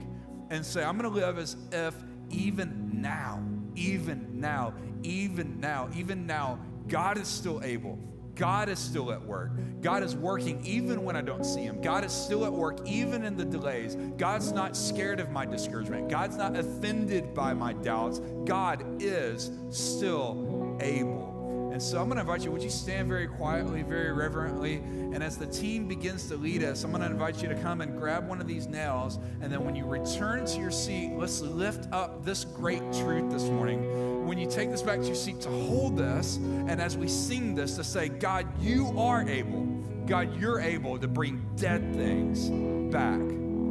and 0.50 0.66
say, 0.66 0.84
I'm 0.84 0.98
going 0.98 1.12
to 1.12 1.16
live 1.16 1.38
as 1.38 1.56
if 1.72 1.94
even 2.30 3.02
now, 3.02 3.44
even 3.76 4.40
now, 4.40 4.74
even 5.04 5.60
now, 5.60 5.90
even 5.96 6.26
now, 6.26 6.60
God 6.88 7.18
is 7.18 7.28
still 7.28 7.64
able. 7.64 8.00
God 8.36 8.70
is 8.70 8.80
still 8.80 9.12
at 9.12 9.22
work. 9.22 9.52
God 9.82 10.04
is 10.04 10.16
working 10.16 10.66
even 10.66 11.04
when 11.04 11.16
I 11.16 11.22
don't 11.22 11.46
see 11.46 11.62
Him. 11.62 11.82
God 11.82 12.06
is 12.06 12.12
still 12.12 12.46
at 12.46 12.54
work 12.54 12.80
even 12.86 13.24
in 13.24 13.36
the 13.36 13.46
delays. 13.46 13.96
God's 14.18 14.52
not 14.52 14.76
scared 14.76 15.20
of 15.20 15.32
my 15.32 15.46
discouragement. 15.46 16.10
God's 16.10 16.38
not 16.38 16.56
offended 16.56 17.34
by 17.34 17.54
my 17.54 17.74
doubts. 17.74 18.20
God 18.46 18.84
is 19.02 19.52
still 19.70 20.78
able. 20.82 21.31
And 21.72 21.82
so 21.82 22.02
I'm 22.02 22.08
going 22.10 22.18
to 22.18 22.22
invite 22.22 22.44
you, 22.44 22.52
would 22.52 22.62
you 22.62 22.70
stand 22.70 23.08
very 23.08 23.28
quietly, 23.28 23.82
very 23.82 24.12
reverently? 24.12 24.76
And 24.76 25.24
as 25.24 25.38
the 25.38 25.48
team 25.48 25.88
begins 25.88 26.28
to 26.28 26.36
lead 26.36 26.64
us, 26.64 26.84
I'm 26.84 26.92
going 26.92 27.02
to 27.02 27.08
invite 27.08 27.42
you 27.42 27.48
to 27.48 27.56
come 27.56 27.80
and 27.80 27.98
grab 27.98 28.28
one 28.28 28.42
of 28.42 28.48
these 28.48 28.68
nails. 28.68 29.20
And 29.42 29.52
then 29.52 29.64
when 29.64 29.76
you 29.76 29.86
return 29.86 30.46
to 30.46 30.60
your 30.60 30.70
seat, 30.70 31.14
let's 31.16 31.40
lift 31.40 31.88
up 31.94 32.26
this 32.26 32.44
great 32.44 32.84
truth 32.94 33.32
this 33.32 33.44
morning. 33.44 34.28
When 34.28 34.38
you 34.38 34.50
take 34.50 34.70
this 34.70 34.82
back 34.82 35.00
to 35.00 35.06
your 35.06 35.16
seat, 35.16 35.40
to 35.42 35.50
hold 35.50 35.98
this, 35.98 36.36
and 36.36 36.82
as 36.82 36.98
we 36.98 37.08
sing 37.08 37.56
this, 37.56 37.78
to 37.78 37.84
say, 37.84 38.10
God, 38.10 38.48
you 38.62 38.94
are 39.00 39.28
able. 39.28 39.66
God, 40.08 40.40
you're 40.40 40.60
able 40.60 40.98
to 41.00 41.08
bring 41.08 41.42
dead 41.56 41.96
things 41.96 42.50
back 42.92 43.20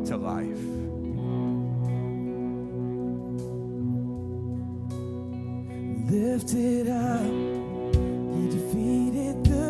to 0.06 0.16
life. 0.16 0.58
Lift 8.50 8.74
it 8.74 9.69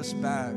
up. 0.00 0.22
back 0.22 0.54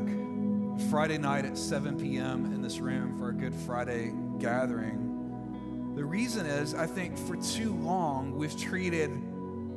Friday 0.88 1.18
night 1.18 1.44
at 1.44 1.58
7 1.58 2.00
p.m. 2.00 2.46
in 2.46 2.62
this 2.62 2.78
room 2.78 3.18
for 3.18 3.28
a 3.28 3.32
Good 3.34 3.54
Friday 3.54 4.10
gathering. 4.38 5.92
The 5.94 6.02
reason 6.02 6.46
is, 6.46 6.74
I 6.74 6.86
think 6.86 7.18
for 7.18 7.36
too 7.36 7.74
long 7.74 8.34
we've 8.36 8.58
treated 8.58 9.10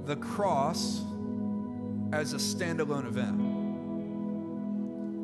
the 0.05 0.15
cross 0.15 1.03
as 2.13 2.31
a 2.31 2.37
standalone 2.37 3.07
event. 3.07 3.41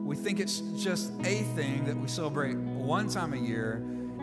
We 0.06 0.17
think 0.17 0.41
it's 0.41 0.60
just 0.75 1.13
a 1.21 1.43
thing 1.56 1.86
that 1.86 1.95
we 1.95 2.10
celebrate 2.10 2.58
one 2.58 3.08
time 3.08 3.34
a 3.34 3.38
year, 3.38 3.75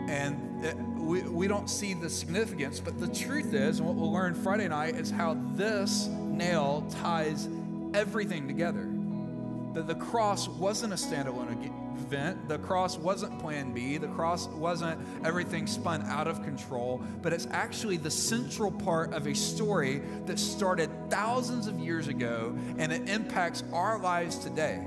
and 0.07 1.01
we, 1.01 1.23
we 1.23 1.47
don't 1.47 1.67
see 1.67 1.95
the 1.95 2.11
significance. 2.11 2.79
But 2.79 2.99
the 2.99 3.07
truth 3.07 3.55
is, 3.55 3.79
and 3.79 3.87
what 3.87 3.95
we'll 3.95 4.13
learn 4.13 4.35
Friday 4.35 4.67
night, 4.67 4.93
is 4.97 5.09
how 5.09 5.35
this 5.55 6.05
nail 6.05 6.87
ties 7.01 7.49
everything 7.95 8.47
together 8.47 8.90
that 9.73 9.87
the 9.87 9.95
cross 9.95 10.47
wasn't 10.47 10.93
a 10.93 10.95
standalone 10.95 11.71
event. 11.97 12.47
The 12.49 12.59
cross 12.59 12.97
wasn't 12.97 13.39
plan 13.39 13.73
B. 13.73 13.97
The 13.97 14.07
cross 14.09 14.47
wasn't 14.47 14.99
everything 15.25 15.67
spun 15.67 16.01
out 16.03 16.27
of 16.27 16.43
control, 16.43 17.01
but 17.21 17.31
it's 17.31 17.47
actually 17.51 17.97
the 17.97 18.11
central 18.11 18.71
part 18.71 19.13
of 19.13 19.27
a 19.27 19.35
story 19.35 20.01
that 20.25 20.39
started 20.39 20.89
thousands 21.09 21.67
of 21.67 21.79
years 21.79 22.07
ago 22.07 22.55
and 22.77 22.91
it 22.91 23.09
impacts 23.09 23.63
our 23.71 23.99
lives 23.99 24.37
today. 24.37 24.83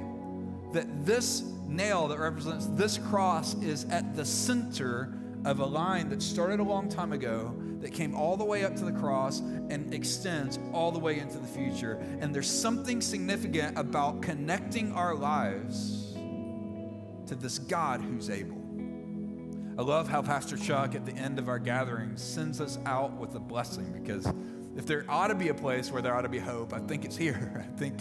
That 0.72 1.06
this 1.06 1.42
nail 1.66 2.08
that 2.08 2.18
represents 2.18 2.66
this 2.66 2.98
cross 2.98 3.54
is 3.62 3.84
at 3.86 4.14
the 4.14 4.24
center 4.24 5.14
of 5.44 5.60
a 5.60 5.66
line 5.66 6.08
that 6.10 6.22
started 6.22 6.60
a 6.60 6.62
long 6.62 6.88
time 6.88 7.12
ago 7.12 7.54
that 7.84 7.92
came 7.92 8.14
all 8.14 8.34
the 8.34 8.44
way 8.44 8.64
up 8.64 8.74
to 8.74 8.82
the 8.86 8.92
cross 8.92 9.40
and 9.40 9.92
extends 9.92 10.58
all 10.72 10.90
the 10.90 10.98
way 10.98 11.18
into 11.18 11.36
the 11.36 11.46
future. 11.46 12.02
And 12.18 12.34
there's 12.34 12.48
something 12.48 13.02
significant 13.02 13.78
about 13.78 14.22
connecting 14.22 14.90
our 14.92 15.14
lives 15.14 16.14
to 17.26 17.34
this 17.34 17.58
God 17.58 18.00
who's 18.00 18.30
able. 18.30 18.56
I 19.78 19.82
love 19.82 20.08
how 20.08 20.22
Pastor 20.22 20.56
Chuck 20.56 20.94
at 20.94 21.04
the 21.04 21.12
end 21.12 21.38
of 21.38 21.50
our 21.50 21.58
gathering 21.58 22.16
sends 22.16 22.58
us 22.58 22.78
out 22.86 23.18
with 23.18 23.34
a 23.34 23.40
blessing 23.40 23.92
because 23.92 24.32
if 24.78 24.86
there 24.86 25.04
ought 25.06 25.28
to 25.28 25.34
be 25.34 25.48
a 25.48 25.54
place 25.54 25.92
where 25.92 26.00
there 26.00 26.16
ought 26.16 26.22
to 26.22 26.30
be 26.30 26.38
hope, 26.38 26.72
I 26.72 26.78
think 26.78 27.04
it's 27.04 27.16
here. 27.18 27.66
I 27.68 27.76
think 27.78 28.00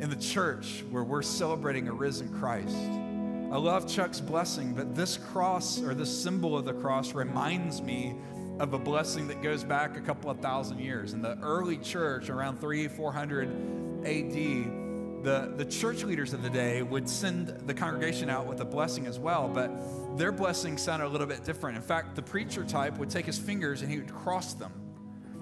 in 0.00 0.10
the 0.10 0.16
church 0.16 0.84
where 0.90 1.02
we're 1.02 1.22
celebrating 1.22 1.88
a 1.88 1.94
risen 1.94 2.28
Christ. 2.38 2.76
I 2.76 3.56
love 3.56 3.88
Chuck's 3.88 4.20
blessing, 4.20 4.74
but 4.74 4.94
this 4.94 5.16
cross 5.16 5.80
or 5.80 5.94
this 5.94 6.10
symbol 6.10 6.58
of 6.58 6.66
the 6.66 6.74
cross 6.74 7.14
reminds 7.14 7.80
me 7.80 8.16
of 8.60 8.72
a 8.72 8.78
blessing 8.78 9.28
that 9.28 9.42
goes 9.42 9.64
back 9.64 9.96
a 9.96 10.00
couple 10.00 10.30
of 10.30 10.38
thousand 10.40 10.78
years. 10.78 11.12
In 11.12 11.22
the 11.22 11.38
early 11.42 11.76
church, 11.78 12.30
around 12.30 12.60
3 12.60 12.88
400 12.88 13.48
AD, 14.04 15.24
the, 15.24 15.52
the 15.56 15.64
church 15.64 16.04
leaders 16.04 16.32
of 16.32 16.42
the 16.42 16.50
day 16.50 16.82
would 16.82 17.08
send 17.08 17.48
the 17.66 17.74
congregation 17.74 18.28
out 18.28 18.46
with 18.46 18.60
a 18.60 18.64
blessing 18.64 19.06
as 19.06 19.18
well, 19.18 19.48
but 19.48 19.70
their 20.16 20.30
blessing 20.30 20.76
sounded 20.76 21.06
a 21.06 21.08
little 21.08 21.26
bit 21.26 21.44
different. 21.44 21.76
In 21.76 21.82
fact, 21.82 22.14
the 22.14 22.22
preacher 22.22 22.64
type 22.64 22.98
would 22.98 23.10
take 23.10 23.26
his 23.26 23.38
fingers 23.38 23.82
and 23.82 23.90
he 23.90 23.98
would 23.98 24.12
cross 24.12 24.54
them. 24.54 24.72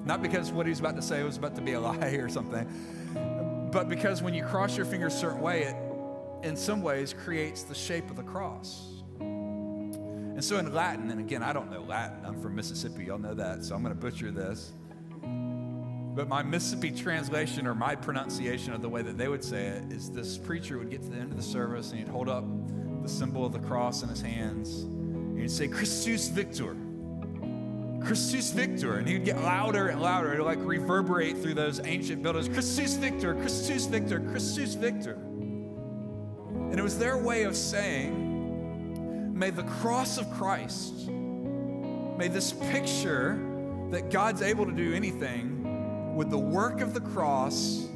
Not 0.04 0.22
because 0.22 0.50
what 0.50 0.66
he 0.66 0.70
was 0.70 0.80
about 0.80 0.96
to 0.96 1.02
say 1.02 1.22
was 1.22 1.36
about 1.36 1.54
to 1.56 1.62
be 1.62 1.72
a 1.72 1.80
lie 1.80 2.16
or 2.18 2.28
something, 2.28 3.68
but 3.72 3.88
because 3.88 4.22
when 4.22 4.34
you 4.34 4.44
cross 4.44 4.76
your 4.76 4.86
fingers 4.86 5.14
a 5.14 5.18
certain 5.18 5.40
way, 5.40 5.64
it 5.64 5.76
in 6.42 6.56
some 6.56 6.82
ways 6.82 7.14
creates 7.24 7.62
the 7.62 7.74
shape 7.74 8.10
of 8.10 8.16
the 8.16 8.22
cross. 8.22 8.91
And 10.34 10.42
so 10.42 10.58
in 10.58 10.72
Latin, 10.72 11.10
and 11.10 11.20
again, 11.20 11.42
I 11.42 11.52
don't 11.52 11.70
know 11.70 11.82
Latin, 11.82 12.24
I'm 12.24 12.40
from 12.40 12.54
Mississippi, 12.54 13.04
y'all 13.04 13.18
know 13.18 13.34
that, 13.34 13.64
so 13.64 13.74
I'm 13.74 13.82
going 13.82 13.94
to 13.94 14.00
butcher 14.00 14.30
this. 14.30 14.72
But 16.14 16.28
my 16.28 16.42
Mississippi 16.42 16.90
translation 16.90 17.66
or 17.66 17.74
my 17.74 17.94
pronunciation 17.94 18.72
of 18.74 18.82
the 18.82 18.88
way 18.88 19.02
that 19.02 19.16
they 19.16 19.28
would 19.28 19.42
say 19.42 19.66
it 19.66 19.92
is 19.92 20.10
this 20.10 20.36
preacher 20.36 20.78
would 20.78 20.90
get 20.90 21.02
to 21.02 21.08
the 21.08 21.16
end 21.16 21.30
of 21.30 21.36
the 21.36 21.42
service 21.42 21.90
and 21.90 22.00
he'd 22.00 22.08
hold 22.08 22.28
up 22.28 22.44
the 23.02 23.08
symbol 23.08 23.46
of 23.46 23.52
the 23.52 23.58
cross 23.60 24.02
in 24.02 24.08
his 24.10 24.20
hands 24.20 24.82
and 24.82 25.40
he'd 25.40 25.50
say, 25.50 25.68
Christus 25.68 26.28
Victor. 26.28 26.76
Christus 28.04 28.52
Victor. 28.52 28.98
And 28.98 29.08
he'd 29.08 29.24
get 29.24 29.40
louder 29.42 29.88
and 29.88 30.02
louder. 30.02 30.34
It'd 30.34 30.44
like 30.44 30.58
reverberate 30.60 31.38
through 31.38 31.54
those 31.54 31.80
ancient 31.84 32.22
buildings. 32.22 32.48
Christus 32.48 32.94
Victor, 32.96 33.34
Christus 33.34 33.86
Victor, 33.86 34.20
Christus 34.20 34.74
Victor. 34.74 35.14
And 35.14 36.78
it 36.78 36.82
was 36.82 36.98
their 36.98 37.16
way 37.16 37.44
of 37.44 37.56
saying, 37.56 38.21
may 39.43 39.51
the 39.51 39.64
cross 39.64 40.18
of 40.18 40.30
Christ, 40.34 41.09
may 41.09 42.28
this 42.28 42.53
picture 42.53 43.45
that 43.90 44.09
God's 44.09 44.40
able 44.40 44.64
to 44.66 44.70
do 44.70 44.95
anything 44.95 46.14
with 46.14 46.30
the 46.30 46.38
work 46.38 46.80
of 46.80 46.95
the 46.95 47.01
cross 47.01 47.88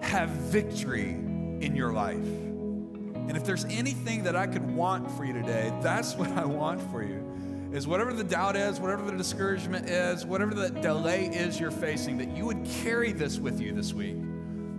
have 0.00 0.30
victory 0.30 1.10
in 1.10 1.76
your 1.76 1.92
life. 1.92 2.16
And 2.16 3.36
if 3.36 3.44
there's 3.44 3.66
anything 3.66 4.22
that 4.22 4.34
I 4.34 4.46
could 4.46 4.66
want 4.66 5.10
for 5.10 5.26
you 5.26 5.34
today, 5.34 5.70
that's 5.82 6.14
what 6.16 6.30
I 6.30 6.46
want 6.46 6.80
for 6.90 7.02
you. 7.02 7.22
Is 7.70 7.86
whatever 7.86 8.14
the 8.14 8.24
doubt 8.24 8.56
is, 8.56 8.80
whatever 8.80 9.02
the 9.02 9.14
discouragement 9.14 9.90
is, 9.90 10.24
whatever 10.24 10.54
the 10.54 10.70
delay 10.70 11.26
is 11.26 11.60
you're 11.60 11.70
facing, 11.70 12.16
that 12.16 12.34
you 12.34 12.46
would 12.46 12.64
carry 12.82 13.12
this 13.12 13.38
with 13.38 13.60
you 13.60 13.74
this 13.74 13.92
week. 13.92 14.16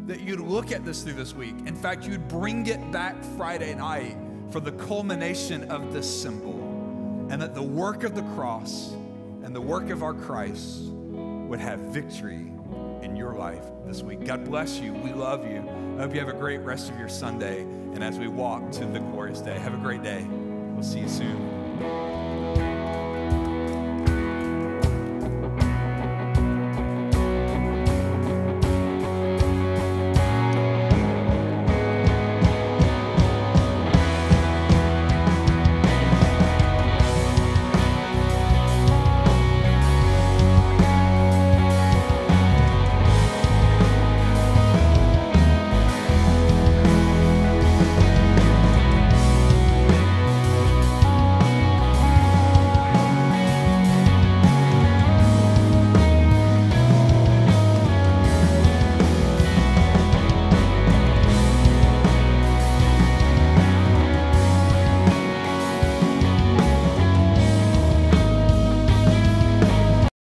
That 0.08 0.22
you'd 0.22 0.40
look 0.40 0.72
at 0.72 0.84
this 0.84 1.04
through 1.04 1.14
this 1.14 1.36
week. 1.36 1.54
In 1.68 1.76
fact, 1.76 2.08
you'd 2.08 2.28
bring 2.28 2.66
it 2.66 2.92
back 2.92 3.24
Friday 3.38 3.76
night 3.76 4.18
for 4.52 4.60
the 4.60 4.72
culmination 4.72 5.70
of 5.72 5.94
this 5.94 6.22
symbol. 6.22 6.58
And 7.30 7.42
that 7.42 7.54
the 7.54 7.64
work 7.64 8.04
of 8.04 8.16
the 8.16 8.24
cross 8.34 8.94
and 9.44 9.56
the 9.56 9.62
work 9.62 9.90
of 9.90 10.04
our 10.04 10.14
Christ 10.14 10.82
would 10.82 11.60
have 11.60 11.80
victory 11.80 12.52
in 13.02 13.16
your 13.16 13.34
life 13.34 13.66
this 13.86 14.02
week. 14.02 14.26
God 14.26 14.46
bless 14.46 14.80
you. 14.80 14.94
We 14.94 15.14
love 15.14 15.46
you. 15.46 15.60
I 15.98 16.02
hope 16.02 16.14
you 16.14 16.20
have 16.20 16.30
a 16.30 16.34
great 16.34 16.60
rest 16.60 16.90
of 16.90 16.98
your 17.00 17.10
Sunday. 17.10 17.62
And 17.62 18.04
as 18.04 18.18
we 18.18 18.28
walk 18.28 18.72
to 18.74 18.86
the 18.86 19.00
glorious 19.00 19.42
day, 19.42 19.58
have 19.60 19.74
a 19.74 19.78
great 19.78 20.04
day. 20.04 20.26
We'll 20.30 20.84
see 20.84 21.00
you 21.00 21.10
soon. 21.10 22.69